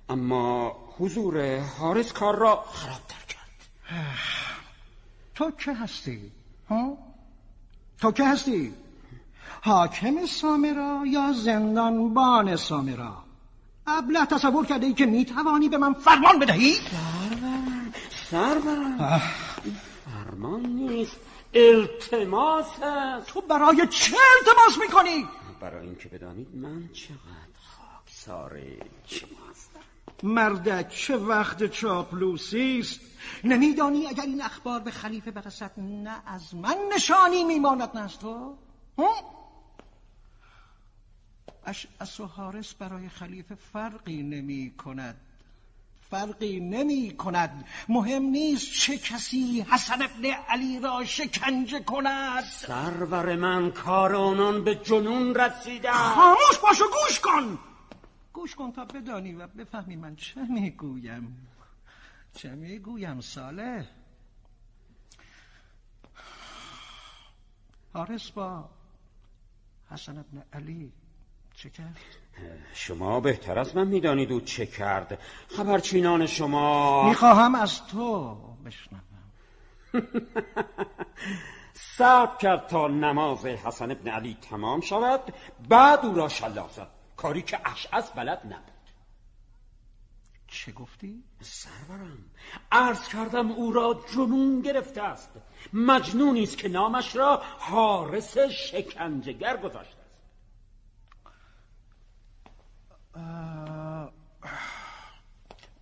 اما 0.10 0.76
حضور 1.00 1.60
حارس 1.60 2.14
کار 2.14 2.36
را 2.36 2.66
خرابتر 2.74 3.26
کرد 3.28 3.48
تو 5.36 5.52
که 5.52 5.74
هستی؟ 5.74 6.32
ها؟ 6.70 6.98
تو 8.02 8.12
که 8.12 8.24
هستی؟ 8.28 8.74
حاکم 9.62 10.26
سامرا 10.26 11.02
یا 11.06 11.34
زندانبان 11.34 12.56
سامرا؟ 12.56 13.24
ابله 13.88 14.26
تصور 14.26 14.66
کرده 14.66 14.86
ای 14.86 14.94
که 14.94 15.06
می‌توانی 15.06 15.70
به 15.70 15.78
من 15.78 15.94
فرمان 15.94 16.40
بدهی؟ 16.40 16.74
سرورم 16.74 17.94
سرورم 18.32 19.22
فرمان 20.06 20.66
نیست 20.66 21.16
التماس 21.54 22.66
است 22.84 23.28
تو 23.28 23.42
برای 23.42 23.88
چه 23.88 24.16
التماس 24.38 24.78
می‌کنی؟ 24.78 25.28
برای 25.60 25.86
اینکه 25.88 26.10
بدانید 26.10 26.56
من 26.56 26.90
چقدر 26.94 27.58
خاکسار 27.78 28.62
مردک 30.24 30.90
چه 30.90 31.18
وقت 31.18 31.64
چاپلوسی 31.64 32.80
است 32.80 33.00
نمیدانی 33.44 34.08
اگر 34.08 34.24
این 34.24 34.42
اخبار 34.42 34.80
به 34.80 34.92
خلیفه 34.92 35.32
برسد 35.32 35.72
نه 35.78 36.22
از 36.26 36.56
من 36.56 36.78
نشانی 36.96 37.44
میماند 37.44 37.90
نه 37.94 38.02
از 38.02 38.20
تو. 38.20 38.56
اشعس 41.66 42.20
و 42.20 42.26
حارس 42.26 42.74
برای 42.74 43.10
خلیفه 43.10 43.56
فرقی 43.56 44.24
نمی 44.24 44.74
کند 44.78 45.16
فرقی 46.12 46.60
نمی 46.60 47.16
کند 47.18 47.66
مهم 47.90 48.24
نیست 48.24 48.74
چه 48.74 48.98
کسی 48.98 49.66
حسن 49.70 50.02
ابن 50.02 50.26
علی 50.50 50.80
را 50.80 51.06
شکنجه 51.06 51.80
کند. 51.80 52.44
سرور 52.44 53.36
من 53.36 53.72
کار 53.72 54.16
آنان 54.16 54.64
به 54.64 54.76
جنون 54.76 55.36
رسیده 55.36 55.92
خاموش 55.92 56.58
باش 56.64 56.82
و 56.82 56.86
گوش 56.86 57.20
کن! 57.20 57.60
گوش 58.38 58.56
کن 58.56 58.72
تا 58.72 58.86
بدانی 58.86 59.34
و 59.34 59.48
بفهمی 59.48 59.96
من 59.96 60.16
چه 60.16 60.42
می‌گویم. 60.50 61.48
چه 62.34 62.50
می‌گویم 62.50 63.22
ساله 63.22 63.88
حارس 67.94 68.32
با 68.32 68.70
حسن 69.92 70.18
ابن 70.18 70.44
علی 70.54 70.94
چه 71.54 71.70
کرد؟ 71.70 71.98
شما 72.74 73.20
بهتر 73.20 73.60
از 73.60 73.76
من 73.76 73.88
می‌دانید 73.88 74.32
او 74.32 74.42
چه 74.42 74.66
کرد. 74.66 75.20
خبرچینان 75.48 76.26
شما 76.26 77.10
می‌خواهم 77.10 77.56
از 77.56 77.86
تو 77.86 78.36
بشنوم. 78.66 79.02
صبر 81.98 82.38
کرد 82.38 82.68
تا 82.68 82.88
نماز 82.88 83.46
حسن 83.46 83.92
ابن 83.92 84.12
علی 84.12 84.38
تمام 84.42 84.82
شود 84.82 85.34
بعد 85.70 86.06
او 86.06 86.16
را 86.16 86.30
شلاق 86.30 86.72
زد 86.72 86.97
کاری 87.18 87.42
که 87.42 87.70
اشعث 87.70 88.10
بلد 88.10 88.42
نبود. 88.46 88.78
چه 90.48 90.72
گفتی؟ 90.72 91.24
سرورم 91.42 92.26
عرض 92.72 93.08
کردم 93.08 93.52
او 93.52 93.72
را 93.72 94.04
جنون 94.14 94.62
گرفته 94.62 95.02
است. 95.02 95.30
مجنونی 95.74 96.44
است 96.44 96.58
که 96.58 96.68
نامش 96.68 97.16
را 97.16 97.42
حارس 97.44 98.38
شکنجهگر 98.38 99.58
گذاشته 99.58 99.98
است. 100.02 100.08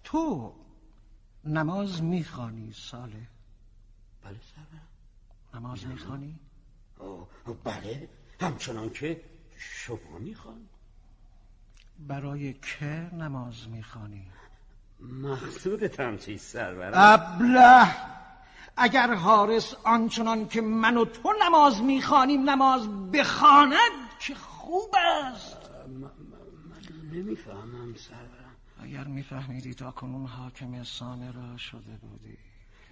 تو 0.04 0.54
نماز 1.44 2.04
می‌خوانی 2.04 2.74
ساله؟ 2.74 3.28
بله 4.24 4.40
سرورم. 4.56 4.88
نماز 5.54 5.86
می‌خوانی؟ 5.86 6.40
بله 7.64 8.10
همچنان 8.42 8.90
که 8.90 9.24
شما 9.58 10.18
می‌خوان 10.20 10.68
برای 12.00 12.54
که 12.54 13.10
نماز 13.14 13.70
می‌خوانی؟ 13.70 14.28
مقصودتم 15.00 16.18
چیست 16.18 16.54
سرورم 16.54 16.92
ابله! 16.96 17.88
اگر 18.78 19.14
حارس 19.14 19.76
آنچنان 19.84 20.48
که 20.48 20.62
من 20.62 20.98
و 20.98 21.06
تو 21.06 21.34
نماز 21.46 21.82
می‌خوانیم 21.82 22.50
نماز 22.50 23.12
بخواند 23.12 23.92
چه 24.20 24.36
خوب 24.36 24.96
است! 25.24 25.58
من 25.88 26.10
نمی‌فهمم 27.14 27.96
سرورم 27.96 28.56
اگر 28.84 29.04
میفهمیدی 29.04 29.74
تا 29.74 29.92
کنون 29.92 30.26
حاکم 30.26 30.84
سامرا 30.84 31.58
شده 31.58 31.98
بودی. 32.02 32.38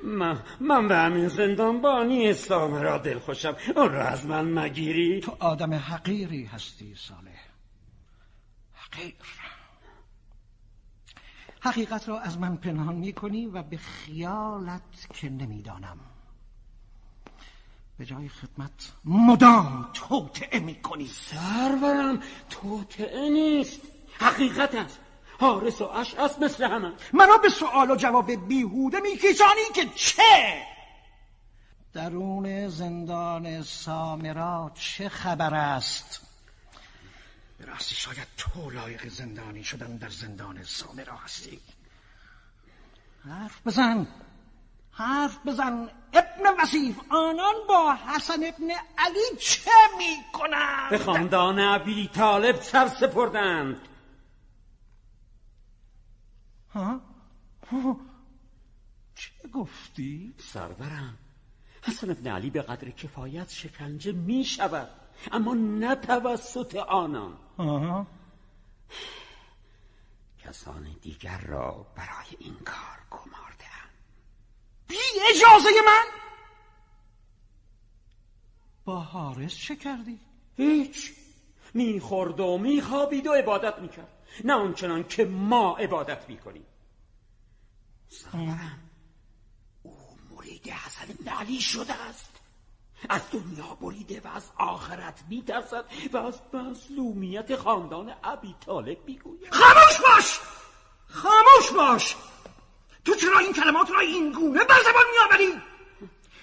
من, 0.04 0.40
من 0.60 0.88
به 0.88 0.96
همین 0.96 1.28
زندانبانی 1.28 2.30
اسلام 2.30 2.74
را 2.74 2.98
دل 2.98 3.20
خوشم 3.20 3.56
اون 3.76 3.92
را 3.92 4.08
از 4.08 4.26
من 4.26 4.46
مگیری؟ 4.46 5.20
تو 5.20 5.38
آدم 5.40 5.74
حقیری 5.74 6.46
هستی 6.46 6.96
صالح. 6.96 7.53
حقیر 8.94 9.16
حقیقت 11.62 12.10
را 12.10 12.20
از 12.20 12.38
من 12.38 12.58
پنهان 12.58 12.96
می‌کنی 12.96 13.46
و 13.46 13.64
به 13.64 13.78
خیالت 13.78 15.08
که 15.14 15.30
نمی‌دانم. 15.30 16.00
به 17.98 18.06
جای 18.06 18.30
خدمت 18.30 18.92
مدام 19.06 19.90
توطعه 19.94 20.60
می‌کنی. 20.60 21.08
سرورم 21.08 22.20
توطعه 22.50 23.30
نیست. 23.30 23.82
حقیقت 24.20 24.76
است. 24.76 25.00
حارس 25.40 25.82
و 25.82 25.86
اشعس 25.86 26.40
مثل 26.40 26.64
همه. 26.64 26.94
منو 27.14 27.38
به 27.38 27.50
سوال 27.50 27.92
و 27.92 27.96
جواب 27.96 28.48
بیهوده 28.48 29.00
میکشانی 29.00 29.62
که 29.76 29.86
چه؟ 29.96 30.64
درون 31.94 32.68
زندان 32.68 33.62
سامرا 33.62 34.72
چه 34.76 35.10
خبر 35.10 35.54
است؟ 35.54 36.33
به 37.58 37.66
راستی 37.66 37.96
شاید 37.96 38.28
تو 38.38 38.70
لایق 38.70 39.08
زندانی 39.08 39.64
شدن 39.64 39.98
در 39.98 40.10
زندان 40.10 40.64
سامرا 40.64 41.18
هستی. 41.18 41.60
حرف 43.24 43.68
بزن 43.68 44.08
حرف 44.92 45.38
بزن. 45.46 45.90
ابن 46.14 46.62
وسیف 46.62 47.00
آنان 47.10 47.54
با 47.70 47.96
حسن 47.96 48.44
ابن 48.44 48.70
علی 48.98 49.38
چه 49.40 49.72
می‌کنند؟ 49.98 50.90
به 50.90 50.98
خاندان 50.98 51.60
ابی 51.60 52.08
طالب 52.08 52.62
سر 52.62 52.88
سپردند. 52.88 53.88
ها؟ 56.74 57.02
چه 59.16 59.48
گفتی؟ 59.54 60.36
سرورم. 60.38 61.18
حسن 61.82 62.12
ابن 62.12 62.28
علی 62.28 62.50
به 62.50 62.62
قدر 62.62 62.90
کفایت 62.90 63.50
شکنجه 63.50 64.12
می 64.12 64.44
شود 64.44 65.03
اما 65.32 65.54
نه 65.54 65.96
توسط 65.96 66.76
آنان. 66.76 67.38
کسان 70.40 70.96
دیگر 71.02 71.38
را 71.38 71.86
برای 71.96 72.28
این 72.40 72.56
کار 72.56 73.00
گماردم 73.12 73.90
بی 74.88 74.96
اجازه 75.30 75.70
من! 75.86 76.06
با 78.86 79.00
حارس 79.00 79.56
چه 79.56 79.76
کردی؟ 79.76 80.20
هیچ. 80.58 81.14
می‌خورد 81.74 82.40
و 82.40 82.58
میخوابید 82.58 83.28
و 83.28 83.34
عبادت 83.34 83.80
می‌کرد. 83.80 84.08
نه 84.44 84.54
آنچنان 84.54 85.04
که 85.04 85.26
ما 85.26 85.78
عبادت 85.78 86.30
می‌کنیم. 86.30 86.66
سرورم 88.10 88.90
او 89.84 90.18
مرید 90.32 90.68
حسن 90.68 91.30
علی 91.30 91.62
شده 91.62 91.94
است. 91.94 92.33
از 93.10 93.22
دنیا 93.32 93.78
بریده 93.82 94.22
و 94.26 94.28
از 94.36 94.52
آخرت 94.58 95.24
میترسد 95.30 95.86
و 96.14 96.18
از 96.18 96.42
مظلومیت 96.54 97.56
خاندان 97.56 98.14
ابی 98.24 98.56
طالب 98.66 98.98
می‌گوید. 99.06 99.54
خاموش 99.54 99.98
باش! 99.98 100.40
خاموش 101.10 101.72
باش! 101.76 102.16
تو 103.06 103.16
چرا 103.16 103.40
این 103.40 103.54
کلمات 103.54 103.92
را 103.92 104.00
این 104.00 104.32
گونه 104.32 104.64
بر 104.64 104.80
زبان 104.84 105.04
میآوری؟ 105.12 105.62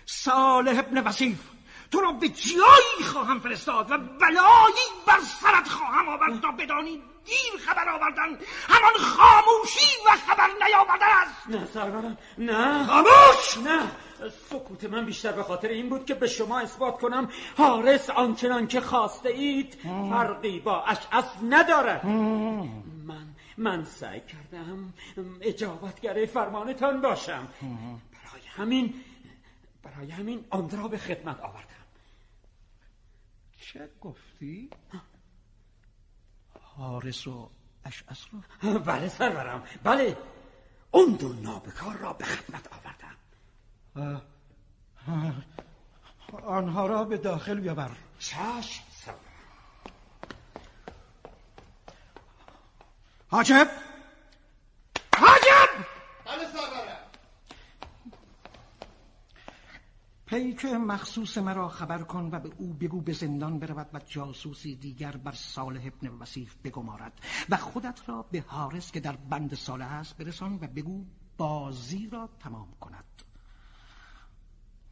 صالح 0.06 0.78
ابن 0.78 0.98
وسیف 1.06 1.38
تو 1.90 2.00
را 2.00 2.12
به 2.12 2.28
جایی 2.28 3.04
خواهم 3.12 3.40
فرستاد 3.40 3.90
و 3.90 3.98
بلایی 3.98 4.86
بر 5.06 5.20
سرت 5.40 5.68
خواهم 5.68 6.08
آورد 6.08 6.40
تا 6.40 6.50
بدانی 6.50 7.02
دیر 7.24 7.60
خبر 7.66 7.88
آوردن. 7.88 8.38
همان 8.68 8.92
خاموشی 8.98 9.96
و 10.06 10.10
خبر 10.10 10.48
نیاوردن 10.66 11.06
است. 11.06 11.48
نه 11.48 11.66
سرورم 11.74 12.18
نه. 12.38 12.86
خاموش! 12.86 13.58
نه. 13.64 13.92
سکوت 14.28 14.84
من 14.84 15.06
بیشتر 15.06 15.32
به 15.32 15.42
خاطر 15.42 15.68
این 15.68 15.88
بود 15.88 16.06
که 16.06 16.14
به 16.14 16.26
شما 16.26 16.60
اثبات 16.60 16.98
کنم 16.98 17.28
حارس 17.56 18.10
آنچنان 18.10 18.66
که 18.66 18.80
خواسته 18.80 19.28
اید 19.28 19.74
فرقی 20.10 20.60
با 20.60 20.84
اشعف 20.84 21.36
ندارد. 21.50 22.06
من 22.06 23.26
من 23.58 23.84
سعی 23.84 24.20
کردم 24.20 24.94
اجابتگر 25.40 26.26
فرمانتان 26.26 27.00
باشم. 27.00 27.48
برای 27.60 28.46
همین 28.46 28.94
برای 29.82 30.10
همین 30.10 30.44
آن 30.50 30.70
را 30.70 30.88
به 30.88 30.98
خدمت 30.98 31.40
آوردم. 31.40 31.66
چه 33.60 33.88
گفتی؟ 34.00 34.70
حارس 36.76 37.26
و 37.26 37.50
اشعث 37.84 38.24
رو؟ 38.32 38.78
بله 38.78 39.08
سرورم. 39.08 39.62
بله. 39.84 40.16
اون 40.90 41.12
دو 41.12 41.32
نابکار 41.32 41.96
را 41.96 42.12
به 42.12 42.24
خدمت 42.24 42.68
آوردم. 42.72 43.09
آنها 46.46 46.86
را 46.86 47.04
به 47.04 47.16
داخل 47.16 47.60
بیاور. 47.60 47.96
چشم 48.18 48.84
سرورم 48.90 49.20
حاجب! 53.28 53.70
حاجب! 55.14 55.86
بله 56.26 56.46
پیک 60.30 60.64
مخصوص 60.64 61.38
مرا 61.38 61.68
خبر 61.68 61.98
کن 62.02 62.28
و 62.32 62.40
به 62.40 62.52
او 62.58 62.74
بگو 62.74 63.00
به 63.00 63.12
زندان 63.12 63.58
برود 63.58 63.90
و 63.92 64.00
جاسوسی 64.06 64.76
دیگر 64.76 65.16
بر 65.16 65.32
صالح 65.32 65.86
ابن 65.86 66.08
وسیف 66.08 66.56
بگمارد 66.64 67.12
و 67.48 67.56
خودت 67.56 68.08
را 68.08 68.22
به 68.22 68.44
حارس 68.46 68.92
که 68.92 69.00
در 69.00 69.16
بند 69.16 69.54
صالح 69.54 69.92
است 69.92 70.16
برسان 70.16 70.54
و 70.54 70.66
بگو 70.66 71.04
بازی 71.36 72.08
را 72.12 72.28
تمام 72.40 72.68
کند. 72.80 73.04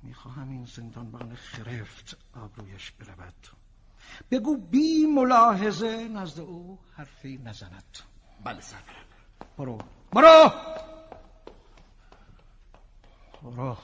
می‌خواهم 0.03 0.51
این 0.51 0.65
زندانبان 0.65 1.35
خرفت 1.35 2.17
آبرویش 2.35 2.91
برود. 2.91 3.49
بگو 4.31 4.57
بی 4.57 5.07
ملاحظه 5.07 6.09
نزد 6.09 6.41
او 6.41 6.79
حرفی 6.97 7.39
نزند. 7.39 7.99
بله 8.45 8.61
سرورم 8.61 9.07
برو. 9.57 9.79
برو! 10.13 10.53
برو. 13.43 13.77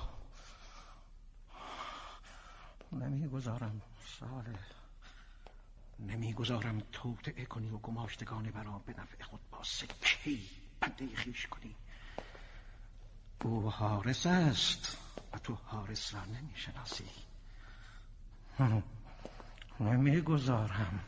نمی‌گذارم 2.93 3.83
ساله 4.21 4.59
نمی‌گذارم 5.99 6.83
توطعه 6.93 7.45
کنی 7.45 7.71
و 7.71 7.79
گماشتگان 7.79 8.51
برا 8.51 8.79
به 8.79 8.93
نفع 8.93 9.23
خود 9.23 9.41
با 9.51 9.63
سکی 9.63 10.51
بنده 10.81 11.17
خیش 11.17 11.47
کنی. 11.47 11.77
او 13.43 13.71
حارس 13.71 14.27
است. 14.27 15.04
و 15.33 15.39
تو 15.39 15.55
حارس 15.55 16.15
را 16.15 16.25
نمی‌شناسی. 16.25 17.11
نمی‌گذارم 19.81 21.05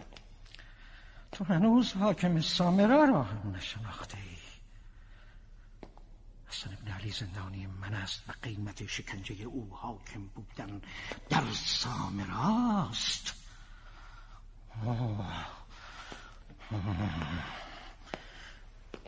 تو 1.32 1.44
هنوز 1.44 1.92
حاکم 1.92 2.40
سامرا 2.40 3.04
را 3.04 3.22
هم 3.22 3.56
نشناخته 3.56 4.18
ای 4.18 4.36
حسن 6.46 6.72
ابن 6.72 6.92
علی 6.92 7.10
زندانی 7.10 7.66
من 7.66 7.94
است 7.94 8.28
و 8.28 8.32
قیمت 8.42 8.86
شکنجه 8.86 9.44
او 9.44 9.76
حاکم 9.76 10.26
بودن 10.26 10.80
در 11.30 11.52
سامراست. 11.52 13.34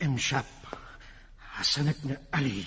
امشب 0.01 0.45
حسن 1.53 1.89
ابن 1.89 2.17
علی 2.33 2.67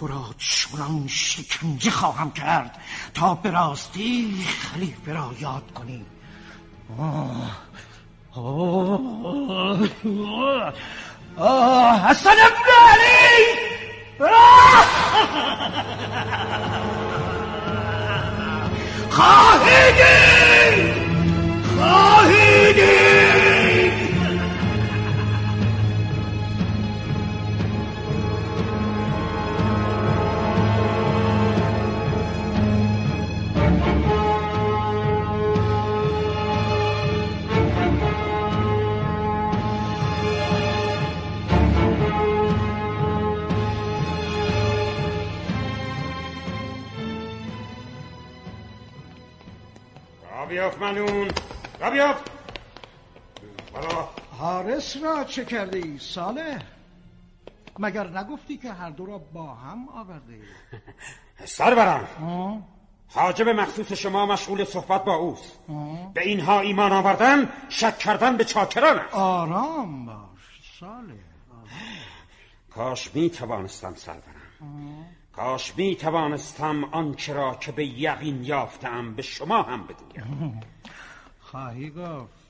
تو 0.00 0.06
را 0.06 0.24
چنان 0.38 1.06
شکنجه 1.08 1.90
خواهم 1.90 2.30
کرد 2.30 2.78
تا 3.14 3.34
به 3.34 3.50
راستی 3.50 4.46
خلیفه 4.72 5.12
را 5.12 5.30
یاد 5.40 5.62
کنی. 5.74 6.04
حسن 12.08 12.30
ابن 12.30 12.70
علی! 12.90 13.60
خواهیدی 19.10 20.92
خواهیدی 21.76 22.99
بیاف 50.50 50.78
منون. 50.78 51.30
را 51.80 51.90
بیاف 51.90 52.20
بالا 53.72 54.08
حارس 54.38 54.96
را 54.96 55.24
چه 55.24 55.44
کرده 55.44 55.78
ای 55.78 55.98
ساله 55.98 56.58
مگر 57.78 58.06
نگفتی 58.06 58.56
که 58.56 58.72
هر 58.72 58.90
دو 58.90 59.06
را 59.06 59.18
با 59.18 59.54
هم 59.54 59.88
آورده؟ 59.88 60.32
ای 61.40 61.46
سرورم 61.46 62.08
حاجب 63.08 63.48
مخصوص 63.48 63.92
شما 63.92 64.26
مشغول 64.26 64.64
صحبت 64.64 65.04
با 65.04 65.14
اوست. 65.14 65.58
به 66.14 66.20
اینها 66.20 66.60
ایمان 66.60 66.92
آوردن 66.92 67.48
شک 67.68 67.98
کردن 67.98 68.36
به 68.36 68.44
چاکران 68.44 68.98
است. 68.98 69.14
آرام 69.14 70.06
باش 70.06 70.78
ساله 70.80 71.18
کاش 72.70 73.14
می 73.14 73.30
توانستم 73.30 73.94
سرورم 73.94 74.20
کاش 75.32 75.76
می 75.76 75.96
توانستم 75.96 76.84
آنچه 76.84 77.32
را 77.32 77.54
که 77.54 77.72
به 77.72 77.86
یقین 77.86 78.44
یافتم 78.44 79.14
به 79.14 79.22
شما 79.22 79.62
هم 79.62 79.86
بگویم. 79.86 80.60
خواهی 81.50 81.90
گفت. 81.90 82.40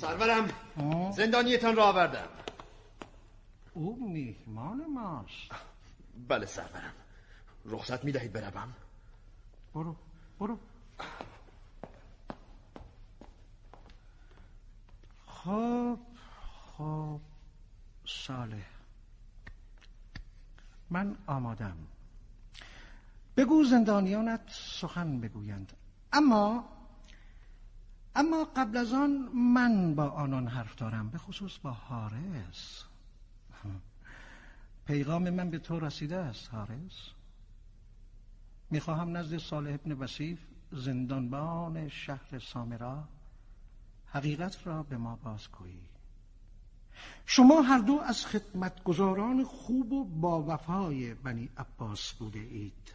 سرورم 0.00 0.48
زندانیتان 1.12 1.76
را 1.76 1.84
آوردم. 1.84 2.28
او 3.74 4.10
میهمان 4.12 4.86
ماست. 4.94 5.50
بله 6.28 6.46
سرورم. 6.46 6.92
رخصت 7.64 8.04
می 8.04 8.12
دهید 8.12 8.32
بروم. 8.32 8.74
برو 9.74 9.96
برو. 10.40 10.58
خب 15.26 15.98
خب 16.78 17.20
ساله 18.06 18.75
من 20.90 21.16
آمادم. 21.26 21.76
بگو 23.36 23.64
زندانیانت 23.64 24.40
سخن 24.48 25.20
بگویند. 25.20 25.72
اما 26.12 26.64
اما 28.16 28.44
قبل 28.56 28.76
از 28.76 28.92
آن 28.92 29.10
من 29.34 29.94
با 29.94 30.08
آنان 30.08 30.46
حرف 30.46 30.74
دارم 30.74 31.10
به 31.10 31.18
خصوص 31.18 31.58
با 31.58 31.70
حارس 31.70 32.84
پیغام 34.86 35.30
من 35.30 35.50
به 35.50 35.58
تو 35.58 35.80
رسیده 35.80 36.16
است 36.16 36.54
حارس 36.54 37.10
می‌خواهم 38.70 39.16
نزد 39.16 39.38
صالح 39.38 39.74
ابن 39.74 39.92
وسیف 39.92 40.38
زندانبان 40.72 41.88
شهر 41.88 42.38
سامرا 42.38 43.04
حقیقت 44.06 44.66
را 44.66 44.82
به 44.82 44.96
ما 44.96 45.16
بازگویی. 45.16 45.80
شما 47.26 47.62
هر 47.62 47.78
دو 47.78 48.00
از 48.00 48.26
خدمتگزاران 48.26 49.44
خوب 49.44 49.92
و 49.92 50.04
با 50.04 50.44
وفای 50.48 51.14
بنی 51.14 51.50
عباس 51.56 52.12
بوده 52.12 52.38
اید. 52.38 52.92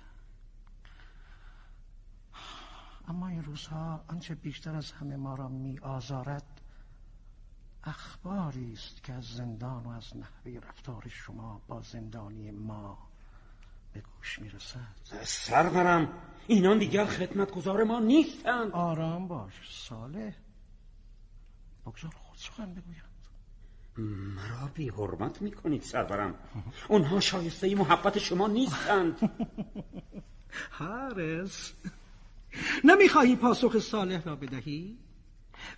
اما 3.08 3.28
این 3.28 3.44
روزها 3.44 4.04
آنچه 4.08 4.36
بیشتر 4.36 4.76
از 4.76 4.92
همه 4.92 5.16
ما 5.16 5.36
را 5.36 5.48
می 5.48 5.80
آزارد 5.80 6.62
اخباری 7.84 8.74
است 8.74 9.04
که 9.04 9.14
از 9.14 9.26
زندان 9.26 9.84
و 9.84 9.90
از 9.90 10.18
نحوه 10.18 10.68
رفتار 10.68 11.08
شما 11.08 11.62
با 11.68 11.82
زندانی 11.82 12.52
ما 12.52 12.98
به 13.94 14.02
گوش 14.02 14.40
می 14.40 14.50
رسد. 14.50 15.24
سرورم 15.24 16.14
اینان 16.48 16.80
دیگر 16.80 17.06
خدمتگزار 17.06 17.84
ما 17.84 18.00
نیستند. 18.00 18.72
آرام 18.72 19.28
باش 19.28 19.86
ساله 19.88 20.36
بگذار 21.86 22.12
خود 22.16 22.38
سخن 22.38 22.74
بگویند 22.74 23.11
مرا 23.98 24.68
بی 24.74 24.90
حرمت 24.90 25.42
می‌کنید 25.42 25.82
سرورم 25.82 26.36
اونها 26.88 27.20
شایسته 27.20 27.76
محبت 27.76 28.20
شما 28.20 28.48
نیستند. 28.48 29.30
حارس 30.80 31.74
نمی‌خواهی 32.84 33.36
پاسخ 33.36 33.80
صالح 33.80 34.24
را 34.24 34.36
بدهی؟ 34.36 34.98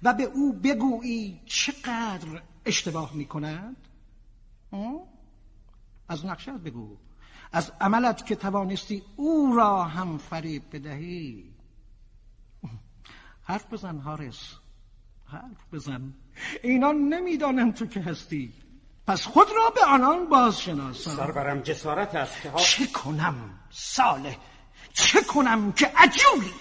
و 0.04 0.14
به 0.14 0.24
او 0.24 0.54
بگویی 0.54 1.42
چقدر 1.46 2.42
اشتباه 2.66 3.16
می‌کند؟ 3.16 3.76
از 6.08 6.26
نقشت 6.26 6.50
بگو. 6.50 6.98
از 7.52 7.72
عملت 7.82 8.26
که 8.26 8.36
توانستی 8.36 9.04
او 9.16 9.56
را 9.56 9.84
هم 9.84 10.18
فریب 10.18 10.64
بدهی. 10.72 11.54
حرف 13.50 13.74
بزن 13.74 13.98
حارس 13.98 14.54
حرف 15.26 15.74
بزن. 15.74 16.14
اینا 16.64 16.92
نمی‌دانند 16.92 17.74
تو 17.74 17.86
که 17.86 18.02
هستی. 18.02 18.54
پس 19.08 19.26
خود 19.26 19.48
را 19.56 19.70
به 19.70 19.86
آنان 19.86 20.30
بازشناسان. 20.30 21.16
سرورم 21.16 21.62
جسارت 21.62 22.16
است 22.16 22.42
که 22.42 22.52
چه 22.52 22.88
کنم 22.88 23.60
ساله 23.70 24.38
چه 24.94 25.24
کنم 25.24 25.72
که 25.72 25.92
عجولی 25.98 26.54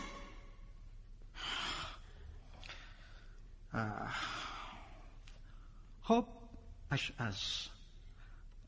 خب 6.03 6.27
از 7.19 7.37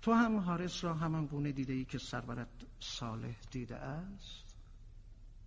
تو 0.02 0.12
هم 0.12 0.38
حارس 0.38 0.84
را 0.84 0.94
همان 0.94 1.26
گونه 1.26 1.52
دیده 1.52 1.72
ای 1.72 1.84
که 1.84 1.98
سرورت 1.98 2.48
صالح 2.80 3.34
دیده 3.50 3.76
است؟ 3.76 4.44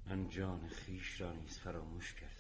من 0.07 0.29
جان 0.29 0.67
خیش 0.67 1.21
را 1.21 1.33
نیز 1.33 1.59
فراموش 1.59 2.13
کردم. 2.13 2.37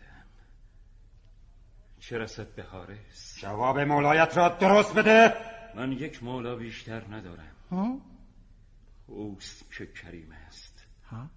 چه 1.99 2.17
رسد 2.17 2.55
به 2.55 2.63
حارس 2.63 3.37
جواب 3.37 3.79
مولایت 3.79 4.37
را 4.37 4.49
درست 4.49 4.93
بده. 4.93 5.33
من 5.75 5.91
یک 5.91 6.23
مولا 6.23 6.55
بیشتر 6.55 7.01
ندارم. 7.09 7.55
ها؟ 7.71 7.97
اوست 9.07 9.71
که 9.77 9.85
کریم 9.85 10.35
است. 10.47 10.85
ها؟ 11.11 11.29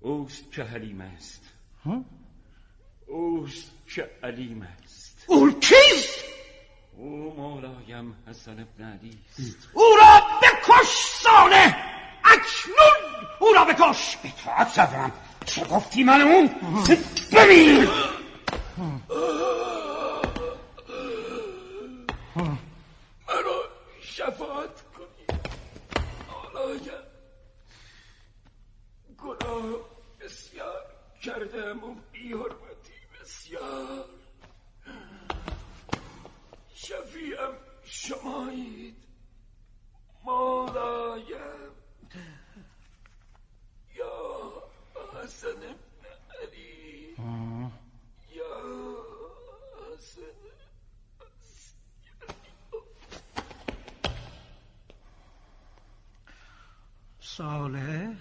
اوست 0.00 0.52
که 0.52 0.64
حلیم 0.64 1.00
است. 1.00 1.42
ها؟ 1.84 2.04
اوست 3.06 3.72
که 3.94 4.10
علیم 4.22 4.62
است. 4.62 5.24
او 5.26 5.60
کیست؟ 5.60 6.24
او 6.96 7.34
مولایم 7.36 8.16
حسن 8.26 8.60
ابن 8.60 8.84
علی 8.84 9.18
است. 9.38 9.68
او 9.72 9.82
را 10.00 10.20
بکش 10.42 10.88
ساله 11.22 11.76
اکنون 12.24 13.26
او 13.40 13.52
را 13.54 13.64
بکش. 13.64 14.16
اطاعت 14.24 14.68
سرورم 14.68 15.12
چه 15.46 15.64
گفتی 15.64 16.04
من 16.04 16.20
اون؟ 16.20 16.50
ببین 17.32 17.88
مرا 23.28 23.62
شفاعت 24.02 24.82
کنید 24.96 25.50
مولایم 26.28 27.04
گناه 29.18 29.64
بسیار 30.20 30.82
کردم 31.22 31.84
و 31.84 31.94
بی 32.12 32.32
حرمتی 32.32 33.00
بسیار 33.20 34.04
شفیعم 36.74 37.52
شمایید 37.84 38.96
مولایم 40.24 41.70
یا 43.96 44.62
حسن 45.14 45.48
ابن 45.48 46.06
علی 46.42 47.14
یا 48.34 48.96
حسن 49.94 50.46
ساله 57.20 58.16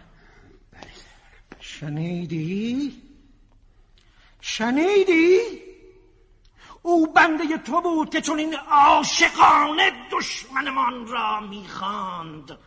شنیدی؟ 1.59 3.01
شنیدی؟ 4.41 5.39
او 6.81 7.13
بنده 7.13 7.57
تو 7.57 7.81
بود 8.05 8.13
که 8.13 8.21
چون 8.21 8.39
این 8.39 8.55
عاشقانه 8.55 9.91
دشمنمان 10.11 11.07
را 11.07 11.39
می‌خواند. 11.39 12.57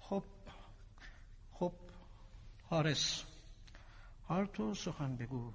خب 0.00 0.22
خب 1.52 1.72
حارس 2.70 3.24
حال 4.28 4.46
تو 4.46 4.74
سخن 4.74 5.16
بگو 5.16 5.52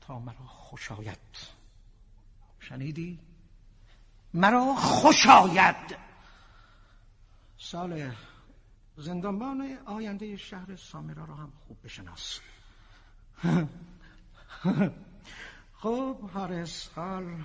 تا 0.00 0.18
مرا 0.18 0.46
خوش 0.46 0.92
آید. 0.92 1.18
شنیدی؟ 2.60 3.18
مرا 4.34 4.74
خوش 4.74 5.26
آید. 5.26 5.96
سال 7.58 8.14
زندانبان 8.96 9.78
آینده 9.86 10.36
شهر 10.36 10.76
سامرا 10.76 11.24
را 11.24 11.34
هم 11.34 11.52
خوب 11.68 11.78
بشناس. 11.84 12.40
خب 15.82 16.16
حارس 16.34 16.88
حال 16.96 17.44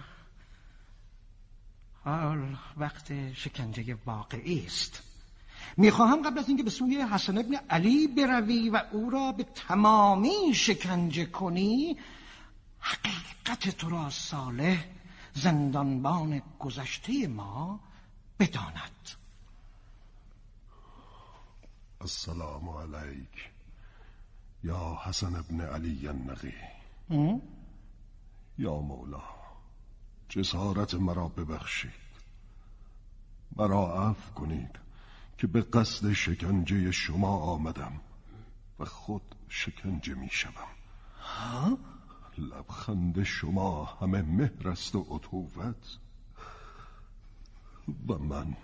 حال 2.03 2.57
وقت 2.77 3.33
شکنجه 3.33 3.97
واقعی 4.05 4.65
است. 4.65 5.03
می‌خواهم 5.77 6.21
قبل 6.21 6.39
از 6.39 6.47
اینکه 6.47 6.63
به 6.63 6.69
سوی 6.69 7.01
حسن 7.01 7.37
ابن 7.37 7.55
علی 7.69 8.07
بروی 8.07 8.69
و 8.69 8.83
او 8.91 9.09
را 9.09 9.31
به 9.31 9.43
تمامی 9.43 10.53
شکنجه 10.53 11.25
کنی 11.25 11.97
حقیقت 12.79 13.69
تو 13.77 13.89
را 13.89 14.09
صالح 14.09 14.85
زندانبان 15.33 16.41
گذشته 16.59 17.27
ما 17.27 17.79
بداند. 18.39 19.09
السلام 22.01 22.69
علیک. 22.69 23.56
یا 24.63 24.99
حسن 25.03 25.35
ابن 25.35 25.61
علی 25.61 26.07
النقی 26.07 26.53
یا 28.57 28.75
مولا 28.75 29.23
جسارت 30.29 30.93
مرا 30.93 31.27
ببخشید. 31.27 32.07
مرا 33.55 34.09
عفو 34.09 34.33
کنید 34.33 34.79
که 35.37 35.47
به 35.47 35.61
قصد 35.61 36.13
شکنجه 36.13 36.91
شما 36.91 37.37
آمدم 37.37 38.01
و 38.79 38.85
خود 38.85 39.35
شکنجه 39.49 40.13
می 40.13 40.29
شدم 40.29 40.67
لبخند 42.37 43.23
شما 43.23 43.85
همه 43.85 44.21
مهر 44.21 44.69
است 44.69 44.95
و 44.95 45.01
عطوفت 45.01 45.99
و 48.07 48.17
من 48.17 48.55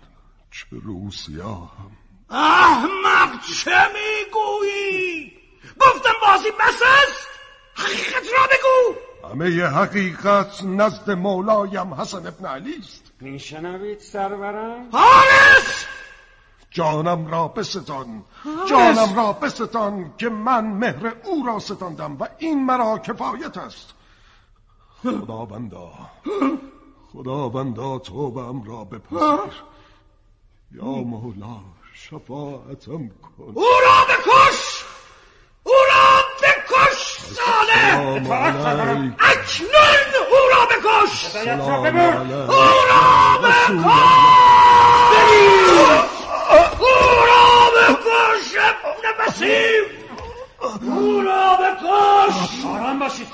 چه 0.50 0.66
روسیاهم؟ 0.70 1.90
احمق 2.30 3.40
چه 3.46 3.70
می‌گویی؟ 3.70 5.43
گفتم 5.80 6.12
بازی 6.22 6.50
بس 6.50 6.82
است. 6.82 7.28
حقیقت 7.74 8.32
را 8.32 8.46
بگو. 8.46 8.98
همه 9.30 9.64
حقیقت 9.64 10.64
نزد 10.64 11.10
مولایم 11.10 11.94
حسن 11.94 12.26
ابن 12.26 12.46
علی 12.46 12.76
است. 12.78 13.12
میشنوید 13.20 14.00
سرورم؟ 14.00 14.88
حارس 14.92 15.86
جانم 16.70 17.26
را 17.26 17.48
بستان. 17.48 18.24
جانم 18.68 19.16
را 19.16 19.32
بستان 19.32 20.14
که 20.18 20.28
من 20.28 20.64
مهر 20.66 21.14
او 21.24 21.46
را 21.46 21.58
ستاندم 21.58 22.16
و 22.20 22.28
این 22.38 22.64
مرا 22.64 22.98
کفایت 22.98 23.56
است. 23.56 23.94
خداوندا. 25.02 25.90
خداوندا 27.12 27.98
توبم 27.98 28.62
را 28.62 28.84
بپذیر. 28.84 29.52
یا 30.72 30.84
مولا 30.84 31.60
شفاعتم 31.94 33.08
کن. 33.08 33.52
او 33.54 33.64
را 33.84 34.04
بکش! 34.08 34.73
اکنون 39.18 40.10
أو 40.30 40.42
را 40.52 40.62
بکش. 40.66 41.14
أو 41.36 41.68
را 41.68 41.82
بکش. 41.82 42.14
أو 46.80 46.94
را 47.28 47.42
بکش. 47.76 48.48
ابن 48.58 49.04
بسیم 49.20 49.84
أو 50.62 51.20
را 51.22 51.56
بکش. 51.56 52.36
آرام 52.66 52.98
باشید 52.98 53.28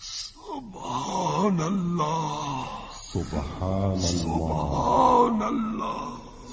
سبحان 0.00 1.60
الله 1.60 2.66
سبحان 3.12 3.92
الله. 3.92 4.00
سبحان 4.00 5.42
الله. 5.42 5.96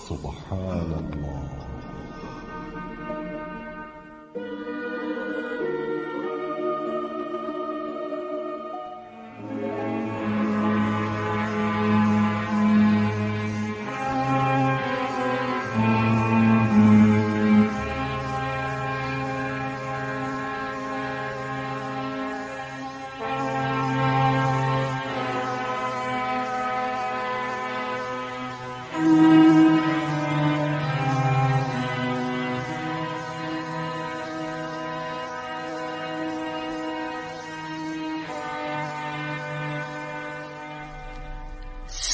سبحان 0.09 0.91
الله. 0.99 1.56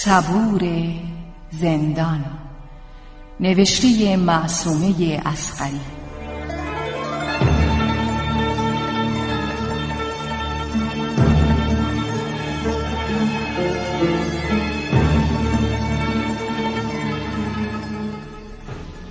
صبور 0.06 0.64
زندان. 1.52 2.26
نوشته 3.40 4.18
معصومه 4.18 5.22
اسقری 5.26 5.80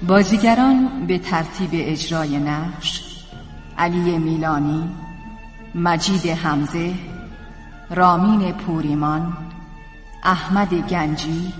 بازیگران 0.09 1.07
به 1.07 1.19
ترتیب 1.19 1.71
اجرای 1.73 2.39
نقش 2.39 3.03
علی 3.79 4.19
میلانی 4.19 4.89
مجید 5.75 6.27
حمزه 6.27 6.95
رامین 7.91 8.53
پوریمان 8.53 9.52
احمد 10.25 10.75
گنجی 10.75 11.53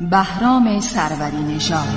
بهرام 0.00 0.80
سروری 0.80 1.36
نژاد. 1.36 1.88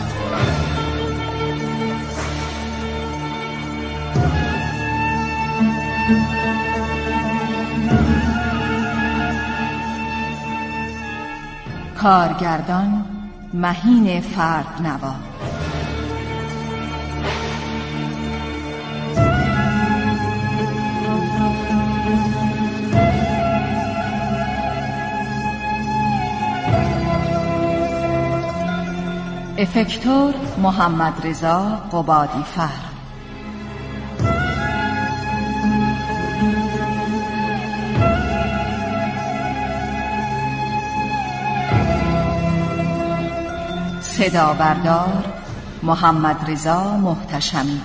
کارگردان 12.02 13.06
مهین 13.54 14.22
فرد 14.22 14.82
نوا 14.82 15.33
افکتور 29.58 30.34
محمد 30.58 31.26
رضا 31.26 31.82
قبادی 31.92 32.44
فر 32.56 32.94
صدا 44.02 44.54
بردار 44.54 45.24
محمد 45.84 46.50
رضا 46.52 46.98
محتشمی 46.98 47.82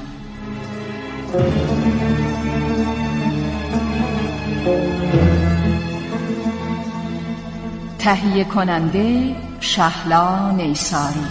تهیه 7.98 8.44
کننده 8.44 9.36
شهلا 9.60 10.50
نیساری 10.50 11.26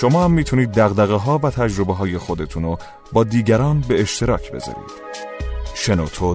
شما 0.00 0.24
هم 0.24 0.30
می‌تونید 0.30 0.72
دقدقه 0.72 1.14
ها 1.14 1.38
و 1.38 1.50
تجربه 1.50 1.94
های 1.94 2.18
خودتون 2.18 2.62
رو 2.62 2.78
با 3.12 3.24
دیگران 3.24 3.80
به 3.80 4.00
اشتراک 4.00 4.52
بذارید. 4.52 4.90
شنوتو 5.74 6.34